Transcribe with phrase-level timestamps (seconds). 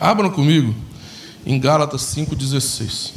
[0.00, 0.74] Abram comigo
[1.44, 3.12] em Gálatas 5,16.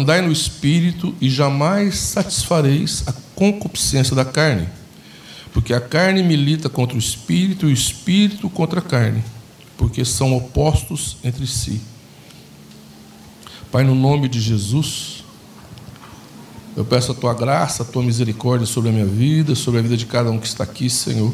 [0.00, 4.68] Andai no espírito e jamais satisfareis a concupiscência da carne,
[5.52, 9.22] porque a carne milita contra o espírito e o espírito contra a carne,
[9.76, 11.80] porque são opostos entre si.
[13.70, 15.24] Pai, no nome de Jesus,
[16.76, 19.96] eu peço a tua graça, a tua misericórdia sobre a minha vida, sobre a vida
[19.96, 21.32] de cada um que está aqui, Senhor.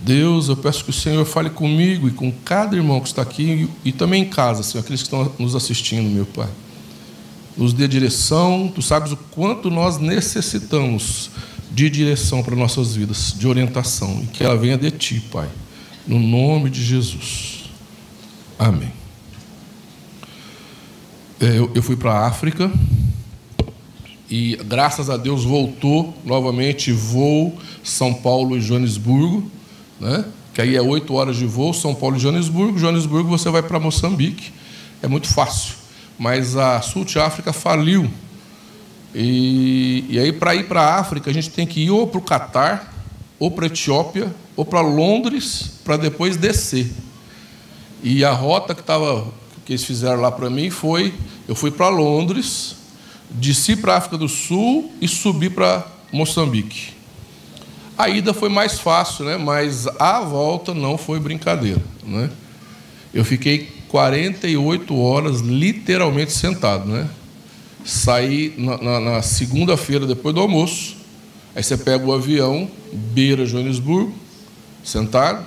[0.00, 3.68] Deus, eu peço que o Senhor fale comigo e com cada irmão que está aqui
[3.84, 6.48] e também em casa, Senhor, aqueles que estão nos assistindo, meu Pai.
[7.56, 11.30] Nos dê direção, tu sabes o quanto nós necessitamos
[11.70, 15.48] de direção para nossas vidas, de orientação, e que ela venha de ti, Pai,
[16.06, 17.70] no nome de Jesus.
[18.58, 18.92] Amém.
[21.40, 22.70] É, eu fui para a África
[24.30, 29.50] e, graças a Deus, voltou novamente voo São Paulo e Joanesburgo
[30.00, 30.24] né?
[30.52, 32.78] que aí é oito horas de voo, São Paulo e Joanesburgo.
[32.78, 34.52] Joanesburgo você vai para Moçambique,
[35.02, 35.74] é muito fácil.
[36.18, 38.10] Mas a Sul de África faliu.
[39.14, 42.18] E, e aí, para ir para a África, a gente tem que ir ou para
[42.18, 42.92] o Catar,
[43.38, 46.90] ou para a Etiópia, ou para Londres, para depois descer.
[48.02, 49.26] E a rota que, tava,
[49.64, 51.14] que eles fizeram lá para mim foi:
[51.48, 52.76] eu fui para Londres,
[53.30, 56.94] desci para a África do Sul e subi para Moçambique.
[57.96, 59.36] A ida foi mais fácil, né?
[59.36, 61.80] mas a volta não foi brincadeira.
[62.02, 62.28] Né?
[63.12, 66.84] Eu fiquei 48 horas literalmente sentado.
[66.84, 67.08] Né?
[67.84, 70.96] Saí na, na, na segunda-feira, depois do almoço.
[71.54, 74.12] Aí você pega o avião, beira Joanesburgo,
[74.82, 75.46] sentado.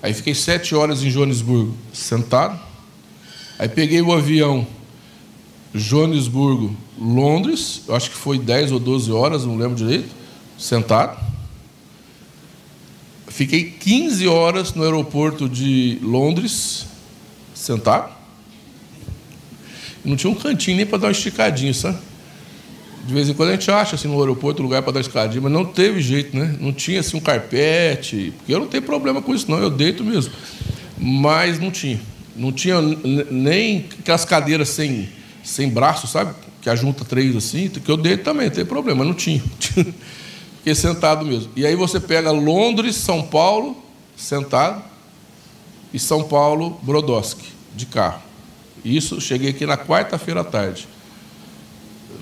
[0.00, 2.56] Aí fiquei sete horas em Joanesburgo, sentado.
[3.58, 4.64] Aí peguei o avião,
[5.74, 10.14] Joanesburgo, Londres, eu acho que foi 10 ou 12 horas, não lembro direito,
[10.56, 11.18] sentado.
[13.26, 16.86] Fiquei 15 horas no aeroporto de Londres,
[17.56, 18.12] sentado.
[20.04, 21.98] Não tinha um cantinho nem para dar uma esticadinha, sabe?
[23.04, 25.52] De vez em quando a gente acha assim, no aeroporto lugar para dar escadinha, mas
[25.52, 26.56] não teve jeito, né?
[26.60, 30.04] Não tinha assim um carpete, porque eu não tenho problema com isso, não, eu deito
[30.04, 30.32] mesmo.
[30.98, 32.00] Mas não tinha.
[32.34, 32.80] Não tinha
[33.30, 35.08] nem aquelas cadeiras sem,
[35.42, 36.34] sem braço, sabe?
[36.60, 39.42] Que ajunta três assim, que eu deito também, não tem problema, não tinha.
[40.58, 41.50] Fiquei sentado mesmo.
[41.54, 43.76] E aí você pega Londres, São Paulo,
[44.16, 44.82] sentado,
[45.96, 48.20] e São Paulo, Brodowski, de carro.
[48.84, 50.86] Isso, cheguei aqui na quarta-feira à tarde.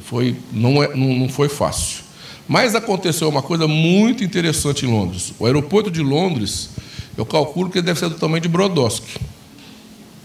[0.04, 2.04] Foi, não, é, não, não foi fácil.
[2.46, 5.34] Mas aconteceu uma coisa muito interessante em Londres.
[5.40, 6.70] O aeroporto de Londres,
[7.16, 9.18] eu calculo que deve ser do tamanho de Brodowski.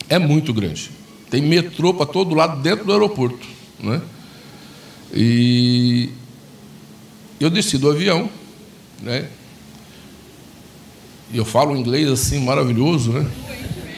[0.07, 0.91] É muito grande.
[1.31, 3.47] Tem metrô para todo lado dentro do aeroporto.
[3.79, 3.99] Né?
[5.11, 6.11] E
[7.39, 8.29] eu desci do avião,
[9.01, 9.27] né?
[11.31, 13.29] E eu falo inglês assim maravilhoso, né?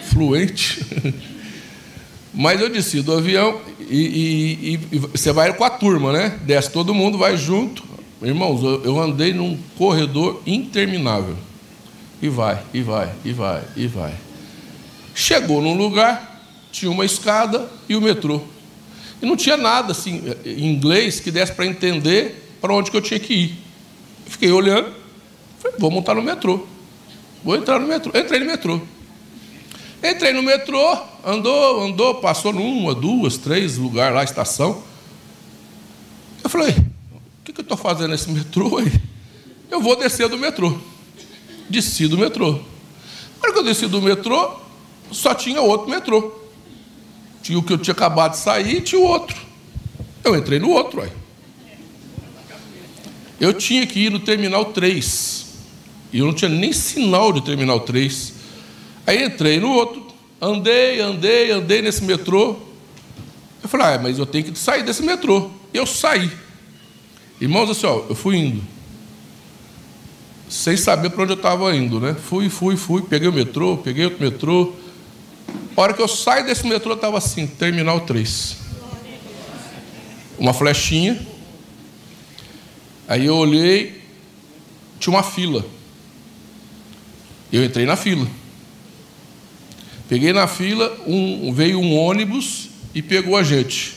[0.09, 0.85] Fluente.
[2.33, 6.39] Mas eu desci do avião e, e, e, você vai com a turma, né?
[6.43, 7.83] Desce todo mundo, vai junto.
[8.21, 11.35] Irmãos, eu andei num corredor interminável.
[12.21, 14.13] E vai, e vai, e vai, e vai.
[15.15, 18.41] Chegou num lugar, tinha uma escada e o metrô.
[19.21, 23.01] E não tinha nada assim em inglês que desse para entender para onde que eu
[23.01, 23.57] tinha que ir.
[24.25, 24.91] Fiquei olhando,
[25.59, 26.65] falei, vou montar no metrô.
[27.43, 28.11] Vou entrar no metrô.
[28.17, 28.81] Entrei no metrô.
[30.03, 34.83] Entrei no metrô, andou, andou, passou numa, duas, três lugares lá, estação.
[36.43, 38.91] Eu falei, o que, eu estou fazendo nesse metrô aí?
[39.69, 40.75] Eu vou descer do metrô.
[41.69, 42.59] Desci do metrô.
[43.41, 44.55] Que eu desci do metrô,
[45.11, 46.39] só tinha outro metrô.
[47.43, 49.37] Tinha o que eu tinha acabado de sair e tinha o outro.
[50.23, 51.11] Eu entrei no outro aí.
[53.39, 55.40] Eu tinha que ir no terminal 3.
[56.11, 58.33] E eu não tinha nem sinal de terminal 3.
[59.07, 60.05] Aí entrei no outro,
[60.41, 62.57] andei, andei, andei nesse metrô.
[63.63, 65.49] Eu falei, ah, mas eu tenho que sair desse metrô.
[65.73, 66.29] Eu saí.
[67.39, 68.61] Irmãos, assim, ó, eu fui indo.
[70.49, 72.13] Sem saber para onde eu estava indo, né?
[72.13, 74.73] Fui, fui, fui, peguei o metrô, peguei outro metrô.
[75.75, 78.57] A hora que eu saio desse metrô, estava assim, terminal 3.
[80.37, 81.31] Uma flechinha
[83.11, 84.01] Aí eu olhei,
[84.97, 85.65] tinha uma fila.
[87.51, 88.27] Eu entrei na fila.
[90.07, 93.95] Peguei na fila, um, veio um ônibus e pegou a gente.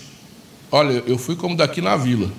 [0.71, 2.33] Olha, eu fui como daqui na vila,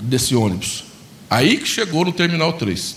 [0.00, 0.84] desse ônibus.
[1.28, 2.96] Aí que chegou no Terminal 3.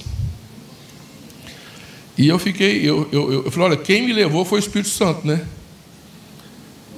[2.17, 5.25] E eu fiquei, eu, eu, eu falei, olha, quem me levou foi o Espírito Santo,
[5.25, 5.45] né?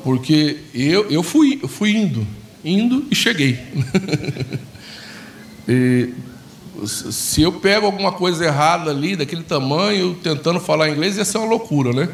[0.03, 2.25] Porque eu, eu, fui, eu fui indo,
[2.63, 3.59] indo e cheguei.
[5.67, 6.13] e,
[6.87, 11.47] se eu pego alguma coisa errada ali, daquele tamanho, tentando falar inglês, ia ser uma
[11.47, 12.09] loucura, né?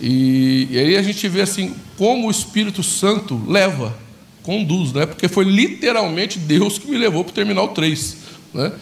[0.00, 3.96] E, e aí a gente vê assim, como o Espírito Santo leva,
[4.42, 5.06] conduz, né?
[5.06, 8.16] Porque foi literalmente Deus que me levou para o Terminal 3,
[8.52, 8.72] né?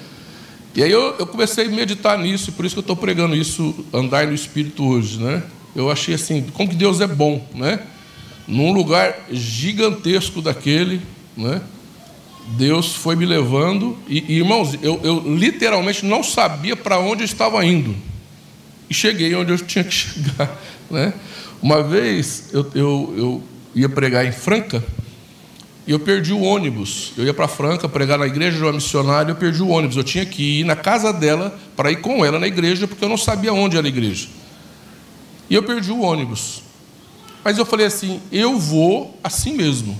[0.74, 3.74] E aí eu, eu, comecei a meditar nisso, por isso que eu estou pregando isso,
[3.92, 5.42] andar no Espírito hoje, né?
[5.74, 7.80] Eu achei assim, como que Deus é bom, né?
[8.46, 11.00] Num lugar gigantesco daquele,
[11.36, 11.60] né?
[12.48, 17.24] Deus foi me levando, e, e irmãos, eu, eu, literalmente não sabia para onde eu
[17.24, 17.94] estava indo,
[18.88, 20.60] e cheguei onde eu tinha que chegar.
[20.90, 21.12] Né?
[21.62, 23.42] Uma vez eu, eu, eu
[23.74, 24.84] ia pregar em Franca,
[25.86, 27.12] e eu perdi o ônibus.
[27.16, 29.96] Eu ia para Franca pregar na igreja de uma missionária, eu perdi o ônibus.
[29.96, 33.08] Eu tinha que ir na casa dela para ir com ela na igreja, porque eu
[33.08, 34.28] não sabia onde era a igreja.
[35.48, 36.62] E eu perdi o ônibus.
[37.42, 39.98] Mas eu falei assim: eu vou assim mesmo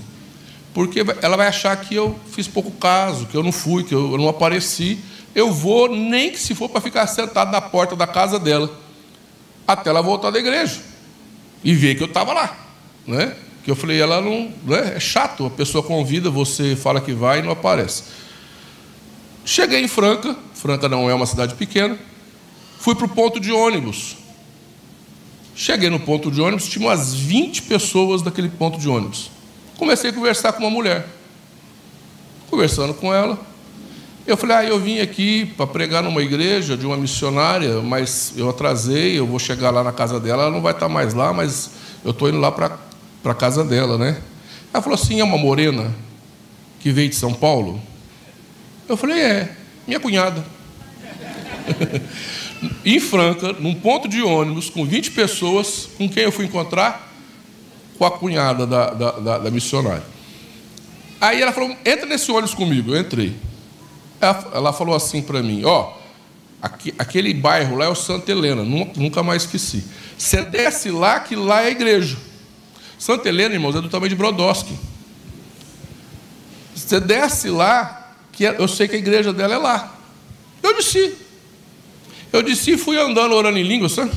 [0.73, 4.17] porque ela vai achar que eu fiz pouco caso, que eu não fui, que eu
[4.17, 4.99] não apareci.
[5.35, 8.71] Eu vou, nem que se for para ficar sentado na porta da casa dela,
[9.67, 10.79] até ela voltar da igreja
[11.63, 12.57] e ver que eu estava lá.
[13.05, 13.35] Né?
[13.63, 14.51] Que eu falei, ela não.
[14.63, 14.93] Né?
[14.95, 18.03] É chato, a pessoa convida, você fala que vai e não aparece.
[19.43, 21.97] Cheguei em Franca, Franca não é uma cidade pequena,
[22.79, 24.17] fui para o ponto de ônibus.
[25.53, 29.29] Cheguei no ponto de ônibus, tinha umas 20 pessoas daquele ponto de ônibus.
[29.81, 31.07] Comecei a conversar com uma mulher.
[32.51, 33.39] Conversando com ela,
[34.27, 38.47] eu falei: Ah, eu vim aqui para pregar numa igreja de uma missionária, mas eu
[38.47, 41.71] atrasei, eu vou chegar lá na casa dela, ela não vai estar mais lá, mas
[42.05, 42.77] eu estou indo lá para
[43.25, 44.21] a casa dela, né?
[44.71, 45.91] Ela falou assim: É uma morena
[46.79, 47.81] que veio de São Paulo?
[48.87, 49.55] Eu falei: É,
[49.87, 50.45] minha cunhada.
[52.85, 57.10] em Franca, num ponto de ônibus, com 20 pessoas, com quem eu fui encontrar?
[58.01, 60.01] Com a cunhada da, da, da, da missionária.
[61.19, 62.95] Aí ela falou: entra nesse ônibus comigo.
[62.95, 63.35] Eu entrei.
[64.19, 65.93] Ela, ela falou assim para mim: ó,
[66.59, 69.83] aqui, aquele bairro lá é o Santa Helena, nunca mais esqueci.
[70.17, 72.17] Você desce lá, que lá é igreja.
[72.97, 74.75] Santa Helena, irmãos, é do tamanho de Brodowski.
[76.73, 79.95] Você desce lá, que é, eu sei que a igreja dela é lá.
[80.63, 81.13] Eu desci.
[82.33, 84.11] Eu desci e fui andando, orando em língua, sabe?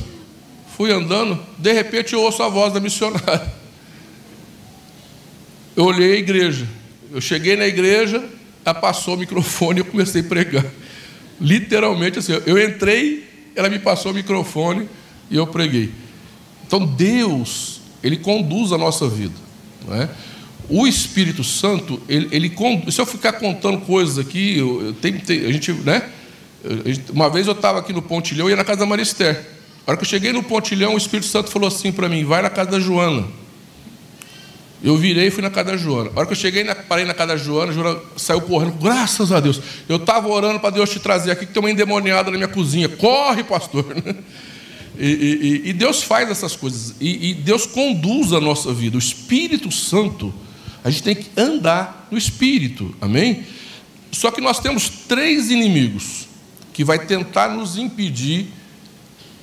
[0.75, 3.63] Fui andando, de repente eu ouço a voz da missionária
[5.75, 6.67] eu olhei a igreja.
[7.11, 8.23] Eu cheguei na igreja,
[8.63, 10.65] ela passou o microfone e eu comecei a pregar.
[11.39, 14.89] Literalmente assim, eu entrei, ela me passou o microfone
[15.29, 15.91] e eu preguei.
[16.65, 19.35] Então Deus, Ele conduz a nossa vida.
[19.87, 20.09] Não é?
[20.67, 22.95] O Espírito Santo, ele, ele conduz.
[22.95, 26.09] Se eu ficar contando coisas aqui, eu, eu tenho, a gente, né?
[27.13, 29.45] Uma vez eu estava aqui no Pontilhão e ia na casa da Marister.
[29.85, 32.41] A hora que eu cheguei no Pontilhão, o Espírito Santo falou assim para mim: vai
[32.41, 33.27] na casa da Joana.
[34.85, 36.11] Eu virei e fui na casa da Joana.
[36.15, 38.73] A hora que eu cheguei, na, parei na casa da Joana, a Joana saiu correndo,
[38.73, 39.59] graças a Deus.
[39.89, 42.87] Eu estava orando para Deus te trazer aqui, que tem uma endemoniada na minha cozinha.
[42.87, 43.83] Corre, pastor.
[44.97, 46.95] E, e, e Deus faz essas coisas.
[47.01, 48.95] E, e Deus conduz a nossa vida.
[48.95, 50.33] O Espírito Santo,
[50.85, 52.95] a gente tem que andar no Espírito.
[53.01, 53.43] Amém?
[54.09, 56.29] Só que nós temos três inimigos
[56.71, 58.47] que vai tentar nos impedir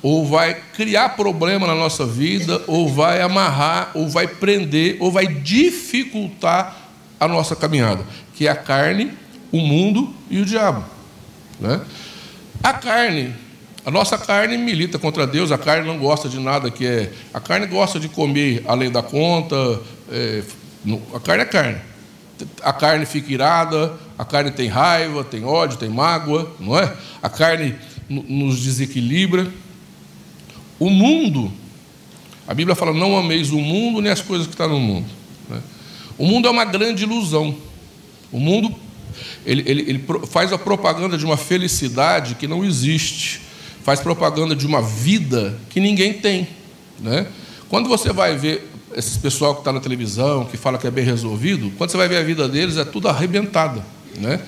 [0.02, 5.26] ou vai criar problema na nossa vida, ou vai amarrar, ou vai prender, ou vai
[5.26, 6.76] dificultar
[7.20, 8.04] a nossa caminhada,
[8.34, 9.12] que é a carne,
[9.52, 10.84] o mundo e o diabo.
[11.60, 11.80] Né?
[12.62, 13.32] A carne,
[13.86, 17.12] a nossa carne milita contra Deus, a carne não gosta de nada que é.
[17.32, 19.80] A carne gosta de comer além da conta,
[20.10, 20.42] é,
[21.14, 21.78] a carne é carne.
[22.60, 26.92] A carne fica irada, a carne tem raiva, tem ódio, tem mágoa, não é?
[27.22, 27.76] A carne
[28.08, 29.46] nos desequilibra.
[30.82, 31.52] O mundo,
[32.44, 35.06] a Bíblia fala: não ameis o mundo nem as coisas que estão no mundo.
[35.48, 35.60] Né?
[36.18, 37.54] O mundo é uma grande ilusão.
[38.32, 38.74] O mundo
[39.46, 43.42] ele, ele, ele faz a propaganda de uma felicidade que não existe,
[43.84, 46.48] faz propaganda de uma vida que ninguém tem.
[46.98, 47.28] Né?
[47.68, 51.04] Quando você vai ver esse pessoal que está na televisão, que fala que é bem
[51.04, 53.86] resolvido, quando você vai ver a vida deles, é tudo arrebentada.
[54.18, 54.40] Né?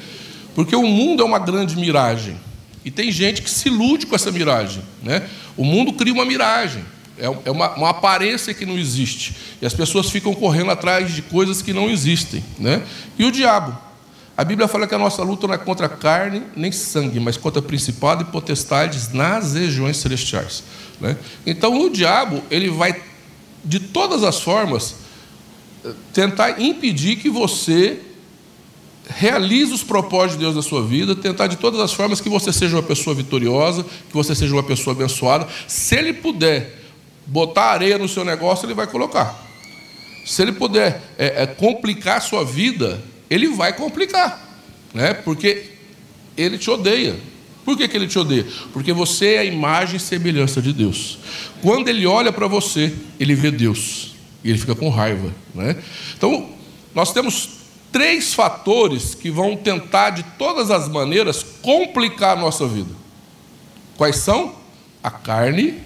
[0.53, 2.37] Porque o mundo é uma grande miragem.
[2.85, 4.83] E tem gente que se ilude com essa miragem.
[5.03, 5.29] Né?
[5.57, 6.85] O mundo cria uma miragem,
[7.19, 9.35] é, é uma, uma, aparência que não existe.
[9.63, 12.45] E as pessoas ficam correndo atrás de coisas que não existem.
[12.59, 12.83] Né?
[13.19, 13.77] E o diabo?
[14.37, 17.63] A Bíblia fala que a nossa luta não é contra carne nem sangue, mas contra
[17.63, 20.65] principado e potestades nas regiões celestiais.
[21.01, 21.17] Né?
[21.47, 23.01] Então o diabo ele vai
[23.65, 24.97] de todas as formas
[26.13, 28.01] tentar impedir que você
[29.09, 32.53] realize os propósitos de Deus na sua vida, tentar de todas as formas que você
[32.53, 35.47] seja uma pessoa vitoriosa, que você seja uma pessoa abençoada.
[35.69, 36.79] Se ele puder
[37.27, 39.43] botar areia no seu negócio, ele vai colocar.
[40.25, 45.13] Se ele puder é, é, complicar a sua vida, ele vai complicar, né?
[45.13, 45.71] porque
[46.37, 47.17] ele te odeia.
[47.65, 48.47] Por que, que ele te odeia?
[48.73, 51.19] Porque você é a imagem e semelhança de Deus.
[51.63, 55.33] Quando ele olha para você, ele vê Deus e ele fica com raiva.
[55.55, 55.77] Né?
[56.15, 56.51] Então,
[56.95, 57.64] nós temos
[57.95, 62.91] três fatores que vão tentar, de todas as maneiras, complicar a nossa vida.
[63.97, 64.53] Quais são?
[65.01, 65.81] A carne,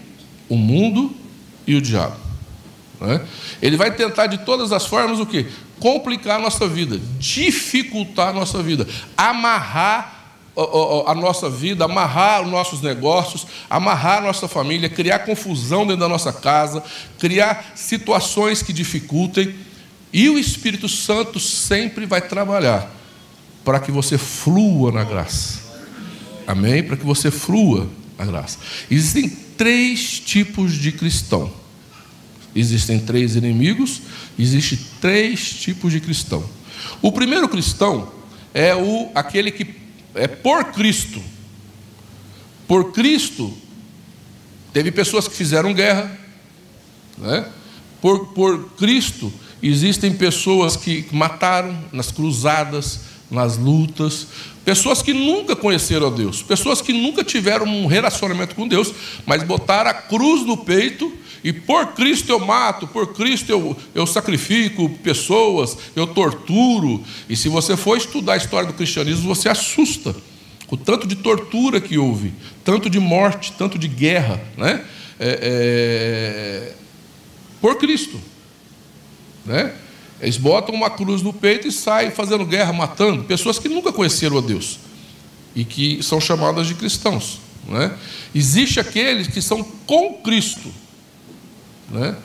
[0.48, 1.14] o mundo
[1.66, 2.16] e o diabo.
[2.98, 3.20] Né?
[3.60, 5.48] Ele vai tentar, de todas as formas, o que?
[5.78, 10.14] Complicar a nossa vida, dificultar a nossa vida, amarrar
[11.06, 16.08] a nossa vida, amarrar os nossos negócios, amarrar a nossa família, criar confusão dentro da
[16.08, 16.82] nossa casa,
[17.18, 19.54] criar situações que dificultem.
[20.12, 22.90] E o Espírito Santo sempre vai trabalhar
[23.64, 25.60] para que você flua na graça.
[26.46, 26.82] Amém?
[26.82, 27.88] Para que você flua
[28.18, 28.58] na graça.
[28.90, 31.52] Existem três tipos de cristão.
[32.56, 34.00] Existem três inimigos,
[34.38, 36.42] existem três tipos de cristão.
[37.02, 38.10] O primeiro cristão
[38.54, 39.74] é o aquele que
[40.14, 41.22] é por Cristo.
[42.66, 43.56] Por Cristo,
[44.72, 46.18] teve pessoas que fizeram guerra,
[47.16, 47.46] né?
[48.00, 53.00] por, por Cristo, Existem pessoas que mataram nas cruzadas,
[53.30, 54.26] nas lutas,
[54.64, 58.92] pessoas que nunca conheceram a Deus, pessoas que nunca tiveram um relacionamento com Deus,
[59.26, 61.12] mas botaram a cruz no peito
[61.42, 67.02] e por Cristo eu mato, por Cristo eu, eu sacrifico pessoas, eu torturo.
[67.28, 70.14] E se você for estudar a história do cristianismo, você assusta.
[70.70, 74.84] O tanto de tortura que houve, tanto de morte, tanto de guerra, né?
[75.18, 76.74] É, é,
[77.60, 78.20] por Cristo.
[79.44, 79.74] Né?
[80.20, 84.38] Eles botam uma cruz no peito e saem fazendo guerra, matando pessoas que nunca conheceram
[84.38, 84.78] a Deus
[85.54, 87.40] e que são chamadas de cristãos.
[87.66, 87.96] Né?
[88.34, 90.72] Existe aqueles que são com Cristo.
[91.90, 92.16] Né?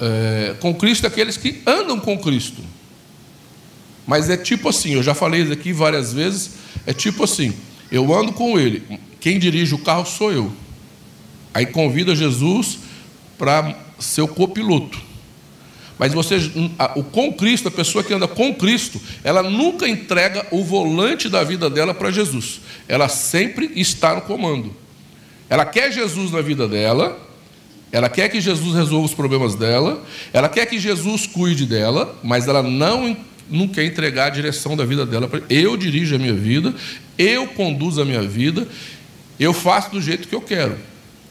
[0.00, 2.62] É, com Cristo, aqueles que andam com Cristo.
[4.06, 6.52] Mas é tipo assim, eu já falei isso aqui várias vezes,
[6.86, 7.52] é tipo assim,
[7.92, 8.82] eu ando com ele,
[9.20, 10.52] quem dirige o carro sou eu.
[11.52, 12.78] Aí convida Jesus
[13.36, 15.07] para ser o copiloto.
[15.98, 16.36] Mas você,
[16.94, 21.42] o com Cristo, a pessoa que anda com Cristo, ela nunca entrega o volante da
[21.42, 22.60] vida dela para Jesus.
[22.86, 24.74] Ela sempre está no comando.
[25.50, 27.18] Ela quer Jesus na vida dela,
[27.90, 32.46] ela quer que Jesus resolva os problemas dela, ela quer que Jesus cuide dela, mas
[32.46, 33.16] ela não,
[33.50, 35.28] não quer entregar a direção da vida dela.
[35.48, 36.74] Eu dirijo a minha vida,
[37.16, 38.68] eu conduzo a minha vida,
[39.40, 40.76] eu faço do jeito que eu quero.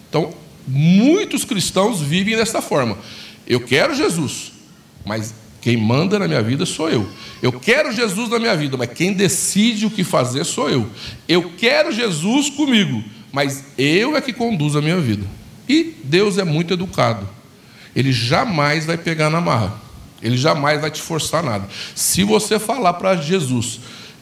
[0.10, 0.34] Então,
[0.68, 2.98] muitos cristãos vivem dessa forma.
[3.46, 4.52] Eu quero Jesus,
[5.08, 7.10] mas quem manda na minha vida sou eu.
[7.42, 10.88] Eu quero Jesus na minha vida, mas quem decide o que fazer sou eu.
[11.28, 15.26] Eu quero Jesus comigo, mas eu é que conduzo a minha vida.
[15.68, 17.28] E Deus é muito educado.
[17.96, 19.82] Ele jamais vai pegar na marra.
[20.22, 21.68] Ele jamais vai te forçar nada.
[21.96, 23.80] Se você falar para Jesus,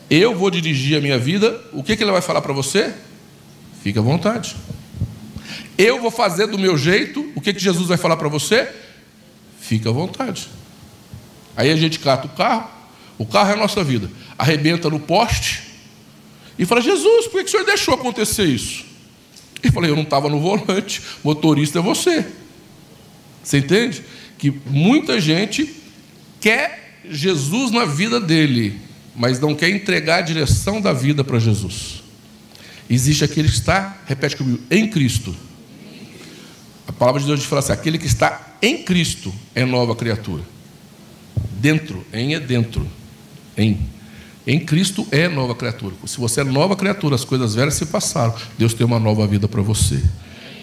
[0.10, 2.94] eu vou dirigir a minha vida, o que, que ele vai falar para você?
[3.82, 4.56] Fique à vontade.
[5.78, 8.68] Eu vou fazer do meu jeito, o que, que Jesus vai falar para você?
[9.60, 10.48] Fique à vontade.
[11.56, 12.70] Aí a gente cata o carro,
[13.18, 15.64] o carro é a nossa vida, arrebenta no poste
[16.58, 18.86] e fala: Jesus, por que o senhor deixou acontecer isso?
[19.64, 22.26] E falei: Eu não estava no volante, motorista é você.
[23.44, 24.04] Você entende?
[24.38, 25.74] Que muita gente
[26.40, 28.80] quer Jesus na vida dele,
[29.16, 32.04] mas não quer entregar a direção da vida para Jesus.
[32.90, 35.36] Existe aquele que está, repete comigo, em Cristo.
[36.88, 40.44] A palavra de Deus diz assim: aquele que está em Cristo é nova criatura.
[41.56, 42.88] Dentro, em é dentro.
[43.58, 43.80] Em.
[44.48, 45.96] Em Cristo é nova criatura.
[46.06, 48.36] Se você é nova criatura, as coisas velhas se passaram.
[48.58, 50.04] Deus tem uma nova vida para você.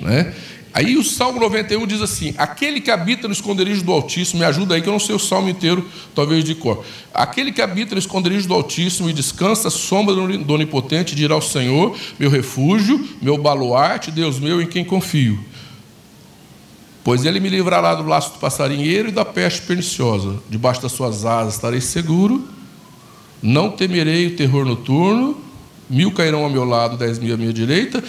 [0.00, 0.32] Né?
[0.74, 4.74] Aí o Salmo 91 diz assim: Aquele que habita no esconderijo do Altíssimo, me ajuda
[4.74, 6.84] aí que eu não sei o salmo inteiro, talvez de cor.
[7.12, 11.96] Aquele que habita no esconderijo do Altíssimo e descansa sombra do Onipotente, dirá ao Senhor:
[12.18, 15.38] Meu refúgio, meu baluarte, Deus meu em quem confio.
[17.04, 20.38] Pois ele me livrará do laço do passarinheiro e da peste perniciosa.
[20.48, 22.48] Debaixo das suas asas estarei seguro.
[23.42, 25.40] Não temerei o terror noturno.
[25.90, 28.02] Mil cairão ao meu lado, dez mil à minha direita.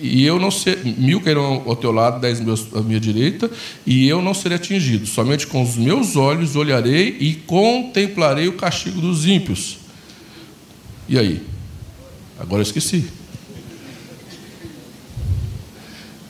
[0.00, 3.50] E eu não ser, mil cairão ao teu lado, dez mil à minha direita,
[3.84, 5.06] e eu não serei atingido.
[5.06, 9.78] Somente com os meus olhos olharei e contemplarei o castigo dos ímpios.
[11.06, 11.42] E aí?
[12.38, 13.10] Agora eu esqueci.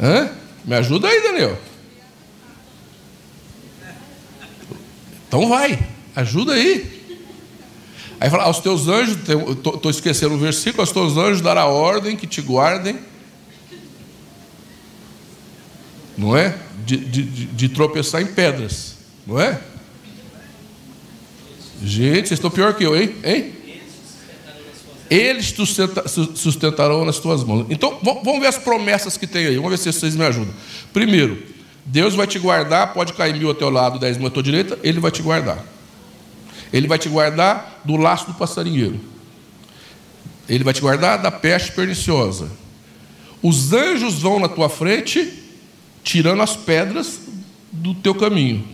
[0.01, 0.31] Hã?
[0.65, 1.70] Me ajuda aí, Daniel.
[5.31, 5.79] Então vai,
[6.17, 7.01] ajuda aí.
[8.19, 12.27] Aí fala, aos teus anjos, estou esquecendo o versículo, aos teus anjos dará ordem que
[12.27, 12.99] te guardem.
[16.19, 16.59] Não é?
[16.85, 18.97] De, de, de tropeçar em pedras.
[19.25, 19.61] Não é?
[21.81, 23.15] Gente, vocês estão pior que eu, hein?
[23.23, 23.55] hein?
[25.09, 25.55] Eles
[26.35, 27.67] sustentarão nas tuas mãos.
[27.71, 29.55] Então, vamos ver as promessas que tem aí.
[29.55, 30.53] Vamos ver se vocês me ajudam.
[30.93, 31.41] Primeiro,
[31.91, 34.79] Deus vai te guardar, pode cair mil ao teu lado, dez mil à tua direita,
[34.81, 35.65] Ele vai te guardar.
[36.73, 39.01] Ele vai te guardar do laço do passarinheiro.
[40.49, 42.49] Ele vai te guardar da peste perniciosa.
[43.43, 45.33] Os anjos vão na tua frente,
[46.05, 47.23] tirando as pedras
[47.73, 48.65] do teu caminho,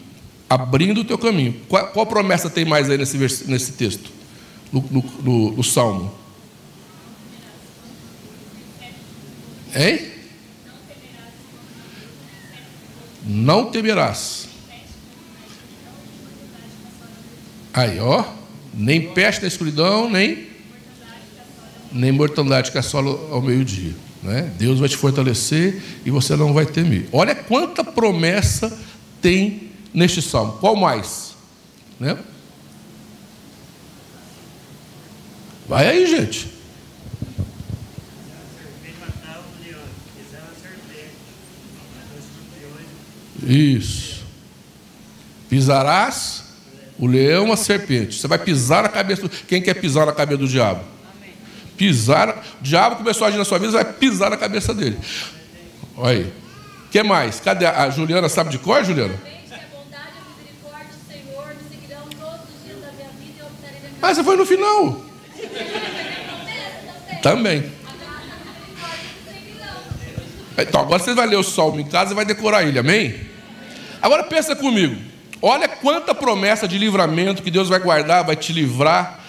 [0.49, 1.55] abrindo o teu caminho.
[1.69, 4.11] Qual, qual promessa tem mais aí nesse, nesse texto?
[4.71, 6.13] No, no, no, no Salmo?
[9.75, 10.16] Hein?
[13.27, 14.49] Não temerás.
[17.75, 18.25] Aí, ó.
[18.73, 20.49] Nem peste na escuridão, nem,
[21.91, 23.95] nem mortandade que assola ao meio-dia.
[24.23, 24.53] Né?
[24.59, 27.09] Deus vai te fortalecer e você não vai temer.
[27.13, 28.77] Olha quanta promessa
[29.21, 30.53] tem neste salmo.
[30.59, 31.35] Qual mais?
[31.99, 32.19] Né?
[35.67, 36.56] Vai aí, gente.
[43.43, 44.25] Isso.
[45.49, 46.45] Pisarás
[46.99, 48.19] o leão, a serpente.
[48.19, 49.23] Você vai pisar na cabeça.
[49.23, 49.29] Do...
[49.29, 50.83] Quem quer pisar na cabeça do diabo?
[51.77, 52.43] Pisar.
[52.61, 54.99] O diabo começou a agir na sua vida, você vai pisar na cabeça dele.
[55.97, 56.33] Olha aí.
[56.87, 57.41] O que mais?
[57.41, 58.29] Cadê a Juliana?
[58.29, 59.15] Sabe de cor, Juliana?
[64.01, 65.01] Mas você foi no final.
[67.23, 67.76] Também.
[70.59, 73.15] Então, agora você vai ler o salmo em casa e vai decorar ele, amém?
[74.01, 74.97] Agora pensa comigo.
[75.43, 79.21] Olha quanta promessa de livramento que Deus vai guardar, vai te livrar.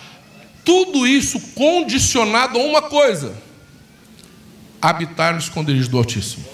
[0.64, 3.36] Tudo isso condicionado a uma coisa:
[4.82, 6.46] habitar no esconderijo do Altíssimo.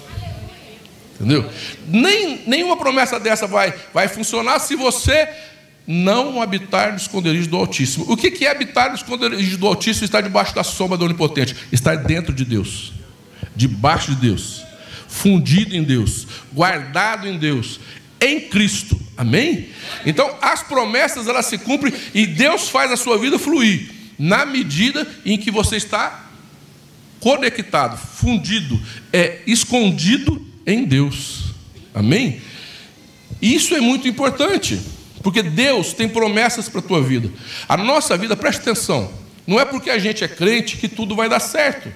[1.15, 1.50] Entendeu?
[1.88, 5.30] Nem, nenhuma promessa dessa vai, vai funcionar se você
[5.86, 8.12] não habitar no esconderijo do Altíssimo.
[8.12, 10.06] O que é habitar no esconderijo do Altíssimo?
[10.06, 11.56] Estar debaixo da sombra do Onipotente.
[11.71, 12.93] Estar dentro de Deus,
[13.56, 14.62] debaixo de Deus,
[15.13, 17.80] fundido em Deus, guardado em Deus,
[18.19, 18.99] em Cristo.
[19.15, 19.69] Amém?
[20.06, 25.08] Então, as promessas elas se cumprem e Deus faz a sua vida fluir na medida
[25.23, 26.32] em que você está
[27.19, 28.80] conectado, fundido,
[29.12, 31.43] é escondido em Deus.
[31.93, 32.41] Amém?
[33.41, 34.82] Isso é muito importante,
[35.21, 37.32] porque Deus tem promessas para a tua vida.
[37.69, 39.12] A nossa vida, preste atenção,
[39.45, 41.89] não é porque a gente é crente que tudo vai dar certo.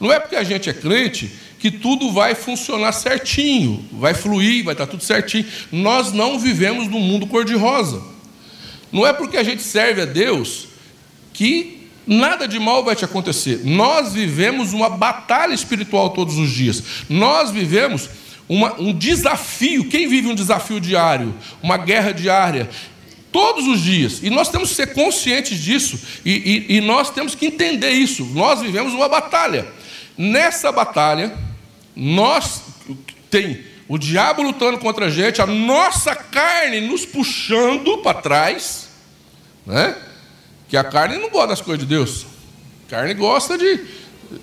[0.00, 1.30] Não é porque a gente é crente
[1.64, 5.46] que tudo vai funcionar certinho, vai fluir, vai estar tudo certinho.
[5.72, 8.02] Nós não vivemos num mundo cor-de-rosa.
[8.92, 10.68] Não é porque a gente serve a Deus
[11.32, 13.62] que nada de mal vai te acontecer.
[13.64, 16.82] Nós vivemos uma batalha espiritual todos os dias.
[17.08, 18.10] Nós vivemos
[18.46, 19.88] uma, um desafio.
[19.88, 21.34] Quem vive um desafio diário?
[21.62, 22.68] Uma guerra diária?
[23.32, 24.20] Todos os dias.
[24.22, 25.98] E nós temos que ser conscientes disso.
[26.26, 28.22] E, e, e nós temos que entender isso.
[28.34, 29.66] Nós vivemos uma batalha.
[30.18, 31.43] Nessa batalha,
[31.94, 32.62] nós
[33.30, 38.88] tem o diabo lutando contra a gente, a nossa carne nos puxando para trás,
[39.66, 39.96] né?
[40.68, 42.26] Que a carne não gosta das coisas de Deus.
[42.86, 43.80] A carne gosta de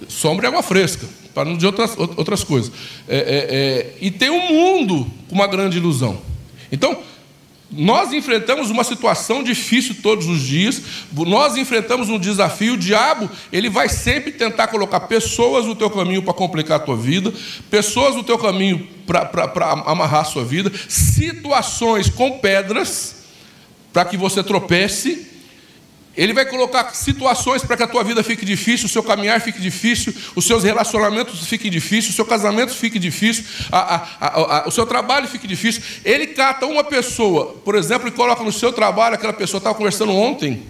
[0.08, 2.72] sombra e água fresca, para não dizer outras, outras coisas.
[3.08, 6.22] É, é, é, e tem o um mundo com uma grande ilusão.
[6.72, 7.02] Então,
[7.72, 10.82] nós enfrentamos uma situação difícil todos os dias,
[11.14, 12.74] nós enfrentamos um desafio.
[12.74, 16.98] O diabo, ele vai sempre tentar colocar pessoas no teu caminho para complicar a tua
[16.98, 17.34] vida,
[17.70, 23.22] pessoas no teu caminho para amarrar a sua vida, situações com pedras
[23.94, 25.28] para que você tropece,
[26.22, 29.60] ele vai colocar situações para que a tua vida fique difícil, o seu caminhar fique
[29.60, 34.72] difícil, os seus relacionamentos fiquem difíceis, o seu casamento fique difícil, a, a, a, o
[34.72, 35.82] seu trabalho fique difícil.
[36.06, 40.12] Ele cata uma pessoa, por exemplo, e coloca no seu trabalho, aquela pessoa estava conversando
[40.12, 40.62] ontem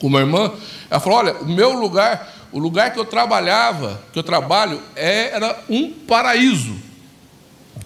[0.00, 0.52] com uma irmã,
[0.90, 5.62] ela falou: olha, o meu lugar, o lugar que eu trabalhava, que eu trabalho, era
[5.68, 6.74] um paraíso,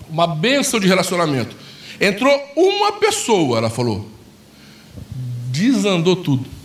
[0.09, 1.55] uma bênção de relacionamento.
[2.01, 4.09] Entrou uma pessoa, ela falou,
[5.51, 6.60] desandou tudo.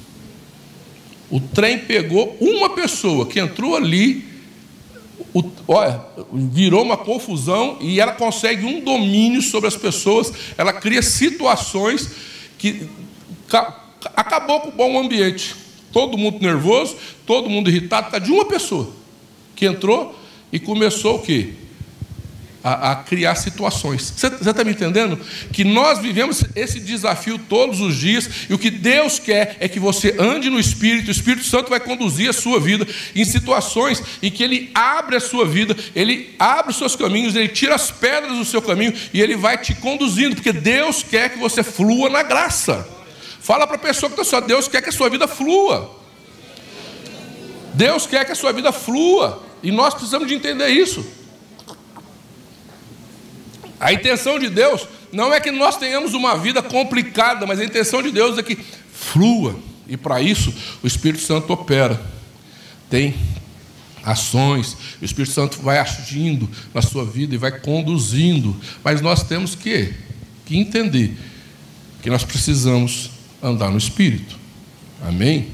[1.29, 4.25] O trem pegou uma pessoa que entrou ali,
[5.33, 6.01] o, olha,
[6.33, 12.09] virou uma confusão e ela consegue um domínio sobre as pessoas, ela cria situações
[12.57, 12.87] que
[14.15, 15.55] acabou com o bom ambiente.
[15.91, 18.89] Todo mundo nervoso, todo mundo irritado, está de uma pessoa
[19.55, 20.13] que entrou
[20.51, 21.53] e começou o quê?
[22.65, 24.11] A, a criar situações.
[24.17, 25.19] Você está me entendendo?
[25.53, 29.79] Que nós vivemos esse desafio todos os dias e o que Deus quer é que
[29.79, 34.31] você ande no Espírito, o Espírito Santo vai conduzir a sua vida em situações em
[34.31, 38.35] que Ele abre a sua vida, Ele abre os seus caminhos, Ele tira as pedras
[38.35, 42.23] do seu caminho e Ele vai te conduzindo, porque Deus quer que você flua na
[42.23, 42.87] graça.
[43.39, 45.95] Fala para a pessoa que está só, Deus quer que a sua vida flua.
[47.75, 49.43] Deus quer que a sua vida flua.
[49.61, 51.05] E nós precisamos de entender isso.
[53.79, 58.01] A intenção de Deus não é que nós tenhamos uma vida complicada, mas a intenção
[58.01, 58.57] de Deus é que
[58.91, 59.59] flua.
[59.87, 62.01] E para isso o Espírito Santo opera.
[62.89, 63.15] Tem
[64.03, 68.55] ações, o Espírito Santo vai agindo na sua vida e vai conduzindo.
[68.83, 69.93] Mas nós temos que,
[70.45, 71.17] que entender
[72.01, 73.09] que nós precisamos
[73.41, 74.37] andar no Espírito.
[75.03, 75.47] Amém?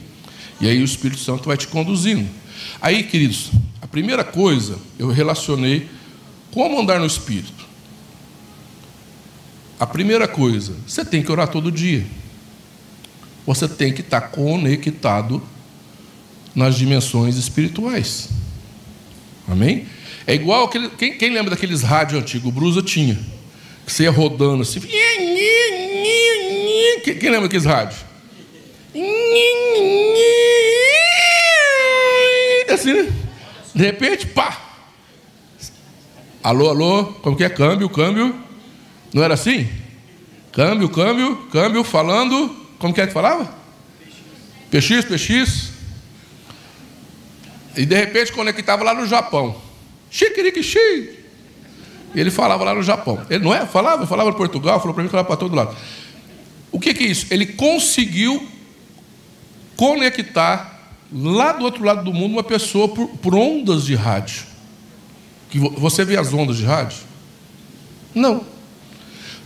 [0.59, 2.29] E aí o Espírito Santo vai te conduzindo.
[2.81, 5.87] Aí, queridos, a primeira coisa eu relacionei
[6.51, 7.60] como andar no Espírito.
[9.81, 12.05] A primeira coisa, você tem que orar todo dia.
[13.47, 15.41] Você tem que estar conectado
[16.53, 18.29] nas dimensões espirituais.
[19.47, 19.87] Amém?
[20.27, 20.87] É igual aquele.
[20.89, 22.47] Quem, quem lembra daqueles rádios antigos?
[22.47, 23.15] O Brusa tinha.
[23.83, 24.81] Que você ia rodando assim.
[27.03, 28.05] Quem, quem lembra daqueles rádios?
[32.71, 33.11] Assim, né?
[33.73, 34.61] De repente, pá!
[36.43, 37.49] Alô, alô, como que é?
[37.49, 38.50] Câmbio, câmbio.
[39.13, 39.67] Não era assim?
[40.51, 42.49] Câmbio, câmbio, câmbio, falando.
[42.79, 43.53] Como que é que falava?
[44.69, 45.71] PX, PX.
[47.75, 49.55] E de repente conectava lá no Japão.
[50.09, 51.19] Xiquiriquixi.
[52.13, 53.21] Ele falava lá no Japão.
[53.29, 53.65] Ele não é?
[53.65, 55.75] Falava, falava em Portugal, falou para mim que falava para todo lado.
[56.71, 57.27] O que, que é isso?
[57.31, 58.45] Ele conseguiu
[59.77, 60.79] conectar
[61.13, 64.43] lá do outro lado do mundo uma pessoa por, por ondas de rádio.
[65.49, 66.97] Que você vê as ondas de rádio?
[68.13, 68.45] Não.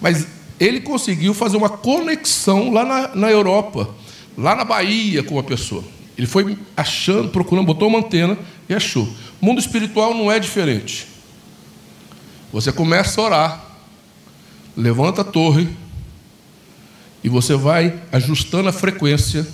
[0.05, 0.27] Mas
[0.59, 3.89] ele conseguiu fazer uma conexão lá na, na Europa,
[4.37, 5.83] lá na Bahia com a pessoa.
[6.15, 8.37] Ele foi achando, procurando, botou uma antena
[8.69, 9.09] e achou.
[9.41, 11.07] O mundo espiritual não é diferente.
[12.53, 13.65] Você começa a orar,
[14.77, 15.67] levanta a torre,
[17.23, 19.47] e você vai ajustando a frequência,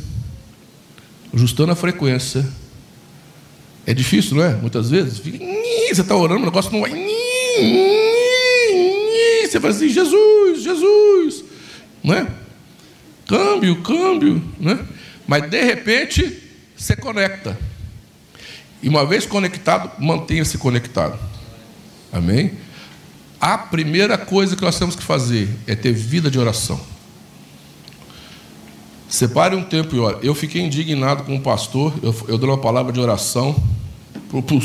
[1.34, 2.46] ajustando a frequência.
[3.86, 4.54] É difícil, não é?
[4.56, 5.20] Muitas vezes.
[5.20, 6.92] você está orando, o negócio não vai.
[9.52, 11.44] Você faz assim, Jesus, Jesus.
[12.02, 12.26] Não é?
[13.28, 14.42] Câmbio, câmbio.
[14.58, 14.80] Né?
[15.28, 16.42] Mas de repente
[16.74, 17.60] você conecta.
[18.82, 21.20] E uma vez conectado, mantenha-se conectado.
[22.14, 22.54] Amém?
[23.42, 26.80] A primeira coisa que nós temos que fazer é ter vida de oração.
[29.10, 30.26] Separe um tempo e ore.
[30.26, 33.62] Eu fiquei indignado com o pastor, eu, eu dei uma palavra de oração
[34.30, 34.62] para o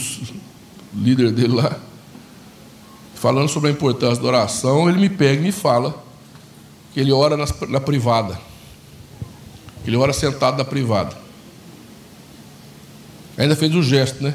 [0.94, 1.76] líder dele lá
[3.16, 6.04] falando sobre a importância da oração, ele me pega e me fala
[6.92, 8.38] que ele ora na, privada.
[9.86, 11.16] Ele ora sentado na privada.
[13.36, 14.34] Ainda fez o gesto, né?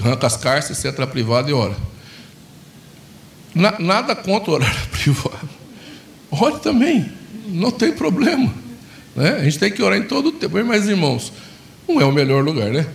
[0.00, 1.76] Arranca as cartas, senta na privada e ora.
[3.54, 5.48] Na, nada contra orar na privada.
[6.30, 7.10] Ore também,
[7.46, 8.52] não tem problema.
[9.14, 9.36] Né?
[9.36, 10.62] A gente tem que orar em todo o tempo.
[10.64, 11.32] Mas, irmãos,
[11.88, 12.86] não é o melhor lugar, né?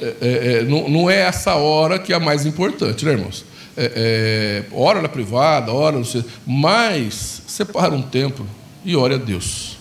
[0.00, 3.44] É, é, é, não, não, é essa hora que é a mais importante, né, irmãos?
[3.76, 8.46] É, é hora na privada, hora no mas separa um tempo
[8.84, 9.76] e ore a Deus.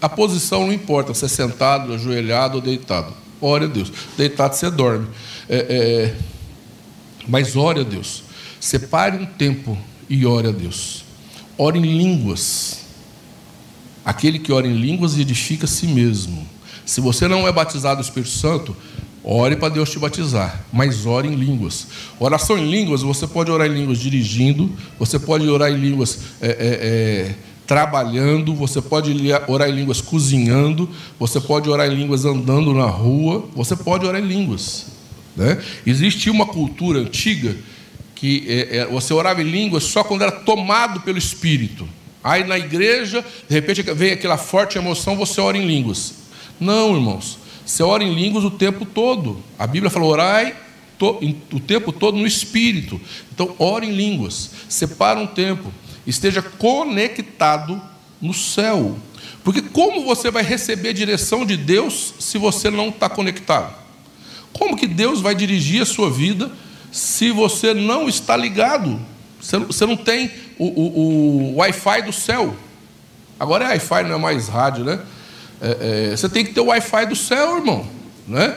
[0.00, 3.12] A posição não importa, se é sentado, ajoelhado ou deitado.
[3.40, 3.92] Ore a Deus.
[4.16, 5.06] Deitado você dorme.
[5.48, 6.14] É,
[7.28, 8.24] mas ore a Deus.
[8.58, 9.76] Separe um tempo
[10.08, 11.04] e ore a Deus.
[11.56, 12.80] Ore em línguas.
[14.04, 16.46] Aquele que ora em línguas edifica a si mesmo.
[16.84, 18.76] Se você não é batizado no Espírito Santo,
[19.22, 21.86] Ore para Deus te batizar, mas ore em línguas.
[22.18, 26.48] Oração em línguas, você pode orar em línguas dirigindo, você pode orar em línguas é,
[26.48, 27.34] é, é,
[27.66, 29.14] trabalhando, você pode
[29.46, 34.22] orar em línguas cozinhando, você pode orar em línguas andando na rua, você pode orar
[34.22, 34.86] em línguas.
[35.36, 35.62] Né?
[35.86, 37.54] Existia uma cultura antiga
[38.14, 41.86] que é, é, você orava em línguas só quando era tomado pelo Espírito.
[42.24, 46.14] Aí na igreja, de repente vem aquela forte emoção, você ora em línguas.
[46.58, 47.39] Não, irmãos.
[47.70, 49.40] Você ora em línguas o tempo todo.
[49.56, 50.56] A Bíblia fala: orai
[51.52, 53.00] o tempo todo no espírito.
[53.32, 54.50] Então, ore em línguas.
[54.68, 55.72] Separa um tempo.
[56.04, 57.80] Esteja conectado
[58.20, 58.98] no céu.
[59.44, 63.72] Porque como você vai receber direção de Deus se você não está conectado?
[64.52, 66.50] Como que Deus vai dirigir a sua vida
[66.90, 69.00] se você não está ligado?
[69.40, 70.28] Você não tem
[70.58, 72.56] o, o, o Wi-Fi do céu.
[73.38, 75.00] Agora é Wi-Fi, não é mais rádio, né?
[75.60, 77.86] É, é, você tem que ter o Wi-Fi do céu, irmão.
[78.26, 78.56] Né?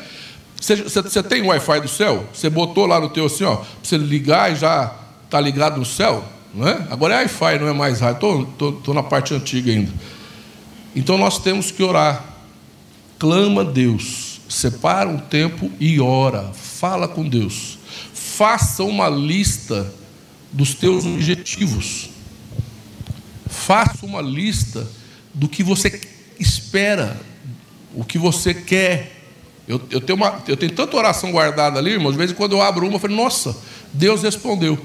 [0.59, 2.25] Você, você, você tem Wi-Fi do céu?
[2.33, 4.93] Você botou lá no teu assim, ó, para você ligar e já
[5.25, 6.23] está ligado no céu?
[6.53, 6.87] Não é?
[6.89, 8.47] Agora é Wi-Fi, não é mais rádio.
[8.51, 9.91] Estou na parte antiga ainda.
[10.95, 12.23] Então nós temos que orar.
[13.19, 14.39] Clama a Deus.
[14.47, 16.51] Separa um tempo e ora.
[16.53, 17.79] Fala com Deus.
[18.13, 19.91] Faça uma lista
[20.51, 22.09] dos teus objetivos.
[23.47, 24.87] Faça uma lista
[25.33, 25.99] do que você
[26.39, 27.19] espera,
[27.93, 29.21] o que você quer.
[29.67, 32.53] Eu, eu, tenho, uma, eu tenho tanta oração guardada ali, irmãos, de vez em quando
[32.53, 33.55] eu abro uma, eu falo, nossa,
[33.93, 34.77] Deus respondeu.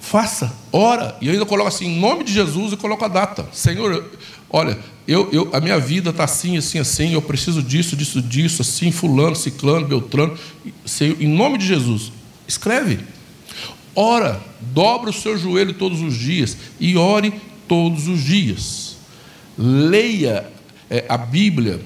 [0.00, 3.48] Faça, ora, e eu ainda coloco assim, em nome de Jesus, e coloco a data.
[3.52, 4.10] Senhor,
[4.50, 8.62] olha, eu, eu, a minha vida está assim, assim, assim, eu preciso disso, disso, disso,
[8.62, 10.36] assim, fulano, ciclano, beltrano.
[10.84, 12.12] Senhor, em nome de Jesus,
[12.48, 13.00] escreve.
[13.94, 17.32] Ora, dobra o seu joelho todos os dias e ore
[17.68, 18.96] todos os dias.
[19.56, 20.50] Leia
[20.94, 21.80] é, a Bíblia,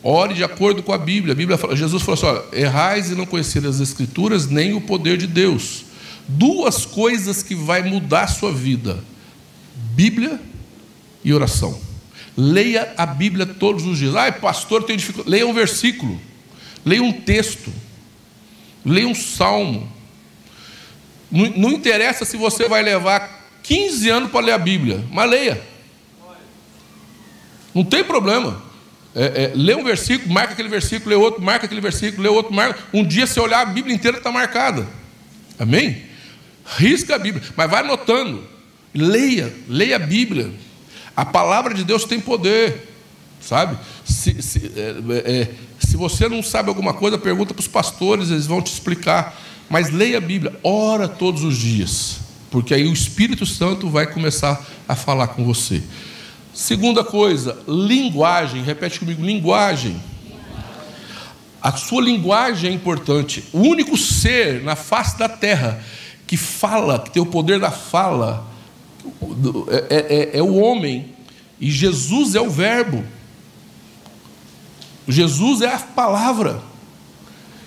[0.00, 1.32] ore de acordo com a Bíblia.
[1.32, 5.16] A Bíblia Jesus falou assim: olha, errais e não conheceis as Escrituras nem o poder
[5.16, 5.86] de Deus.
[6.28, 9.02] Duas coisas que vai mudar a sua vida:
[9.74, 10.40] Bíblia
[11.24, 11.80] e oração.
[12.36, 14.14] Leia a Bíblia todos os dias.
[14.14, 15.32] Ai, pastor, tem dificuldade.
[15.32, 16.20] Leia um versículo,
[16.84, 17.72] leia um texto,
[18.84, 19.92] leia um salmo.
[21.28, 25.73] Não, não interessa se você vai levar 15 anos para ler a Bíblia, mas leia.
[27.74, 28.62] Não tem problema.
[29.14, 32.52] É, é, lê um versículo, marca aquele versículo, lê outro, marca aquele versículo, lê outro,
[32.52, 32.78] marca.
[32.92, 34.86] Um dia, se olhar, a Bíblia inteira está marcada.
[35.58, 36.02] Amém?
[36.76, 38.42] Risca a Bíblia, mas vai anotando.
[38.92, 40.50] Leia, leia a Bíblia.
[41.16, 42.88] A palavra de Deus tem poder,
[43.40, 43.78] sabe?
[44.04, 48.46] Se, se, é, é, se você não sabe alguma coisa, pergunta para os pastores, eles
[48.46, 49.40] vão te explicar.
[49.68, 52.18] Mas leia a Bíblia, ora todos os dias,
[52.50, 55.82] porque aí o Espírito Santo vai começar a falar com você.
[56.54, 58.62] Segunda coisa, linguagem.
[58.62, 60.00] Repete comigo: linguagem.
[61.60, 63.44] A sua linguagem é importante.
[63.52, 65.82] O único ser na face da terra
[66.26, 68.46] que fala, que tem o poder da fala,
[69.68, 71.12] é, é, é, é o homem.
[71.60, 73.04] E Jesus é o Verbo.
[75.08, 76.62] Jesus é a palavra.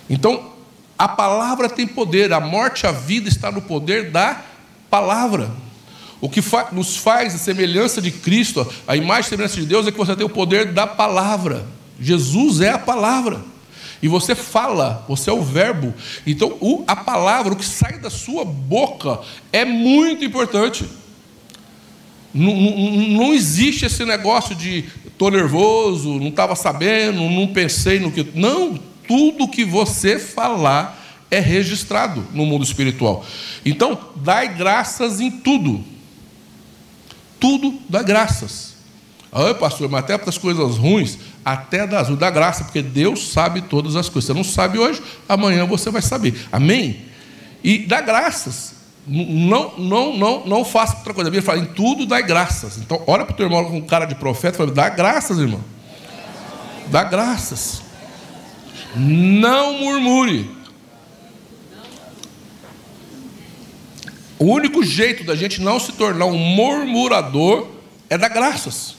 [0.10, 0.54] Então,
[0.98, 2.32] a palavra tem poder.
[2.32, 4.42] A morte a vida está no poder da
[4.90, 5.52] palavra.
[6.20, 9.88] O que fa nos faz a semelhança de Cristo, a imagem e semelhança de Deus,
[9.88, 11.66] é que você tem o poder da palavra.
[12.00, 13.42] Jesus é a palavra.
[14.02, 15.94] E você fala, você é o verbo.
[16.26, 19.20] Então, o, a palavra, o que sai da sua boca,
[19.52, 20.86] é muito importante.
[22.34, 28.12] Não, não, não existe esse negócio de estou nervoso, não estava sabendo, não pensei no
[28.12, 28.28] que.
[28.36, 33.26] Não, tudo que você falar é registrado no mundo espiritual.
[33.66, 35.84] Então, dai graças em tudo
[37.40, 38.78] tudo dá graças.
[39.32, 43.62] Ah, pastor, mas até para as coisas ruins, até das dá graça, porque Deus sabe
[43.62, 44.28] todas as coisas.
[44.28, 46.48] Você não sabe hoje, amanhã você vai saber.
[46.52, 47.06] Amém?
[47.64, 48.76] E dá graças.
[49.06, 51.30] Não, não, não, não faça outra coisa.
[51.30, 52.78] A Bíblia fala, em tudo dá graças.
[52.78, 55.62] Então, olha para o teu irmão com cara de profeta e fala, dá graças, irmão.
[56.88, 57.82] Dá graças.
[58.96, 60.57] Não murmure.
[64.40, 67.68] O único jeito da gente não se tornar um murmurador
[68.10, 68.96] é dar graças.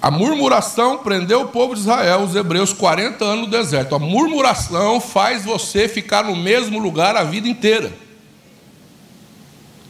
[0.00, 3.94] A murmuração prendeu o povo de Israel, os hebreus, 40 anos no deserto.
[3.94, 7.92] A murmuração faz você ficar no mesmo lugar a vida inteira.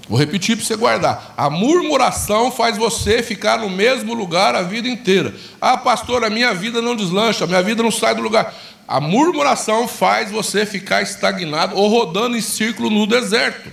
[0.07, 1.33] Vou repetir para você guardar.
[1.35, 5.35] A murmuração faz você ficar no mesmo lugar a vida inteira.
[5.59, 8.55] Ah, pastor, a minha vida não deslancha, a minha vida não sai do lugar.
[8.93, 13.73] A murmuração faz você ficar estagnado ou rodando em círculo no deserto.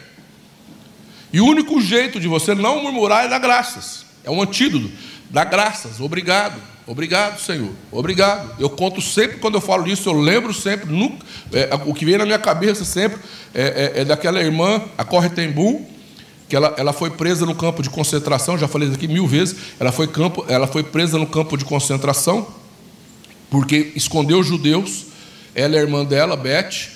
[1.34, 4.06] E o único jeito de você não murmurar é dar graças.
[4.24, 4.90] É um antídoto.
[5.30, 6.00] Dar graças.
[6.00, 6.56] Obrigado.
[6.88, 7.70] Obrigado, Senhor.
[7.92, 8.50] Obrigado.
[8.62, 10.88] Eu conto sempre, quando eu falo isso, eu lembro sempre.
[11.52, 13.20] é, o que vem na minha cabeça sempre
[13.54, 15.86] é, é, é daquela irmã, a Corre Tembu,
[16.48, 18.58] que ela, ela foi presa no campo de concentração.
[18.58, 19.54] Já falei isso aqui mil vezes.
[19.82, 22.48] Ela foi, campo, ela foi presa no campo de concentração
[23.50, 25.09] porque escondeu os judeus.
[25.60, 26.88] Ela é irmã dela, Beth,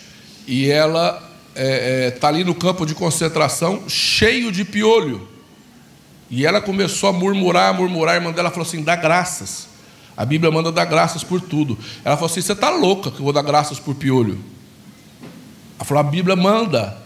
[0.47, 5.27] e ela está é, é, tá ali no campo de concentração, cheio de piolho.
[6.29, 8.15] E ela começou a murmurar, murmurar.
[8.15, 9.67] A irmã dela falou assim: dá graças.
[10.15, 11.77] A Bíblia manda dar graças por tudo.
[12.05, 14.39] Ela falou assim: você está louca que eu vou dar graças por piolho?
[15.77, 16.97] Ela falou: a Bíblia manda,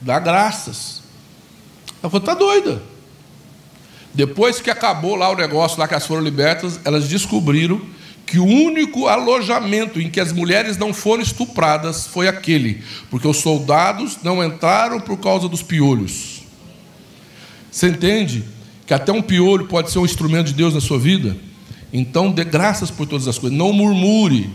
[0.00, 1.00] dá graças.
[2.02, 2.82] Ela falou: está doida.
[4.12, 7.80] Depois que acabou lá o negócio, lá que elas foram libertas, elas descobriram
[8.26, 13.38] que o único alojamento em que as mulheres não foram estupradas foi aquele, porque os
[13.38, 16.42] soldados não entraram por causa dos piolhos.
[17.70, 18.44] Você entende
[18.86, 21.36] que até um piolho pode ser um instrumento de Deus na sua vida?
[21.92, 24.50] Então dê graças por todas as coisas, não murmure.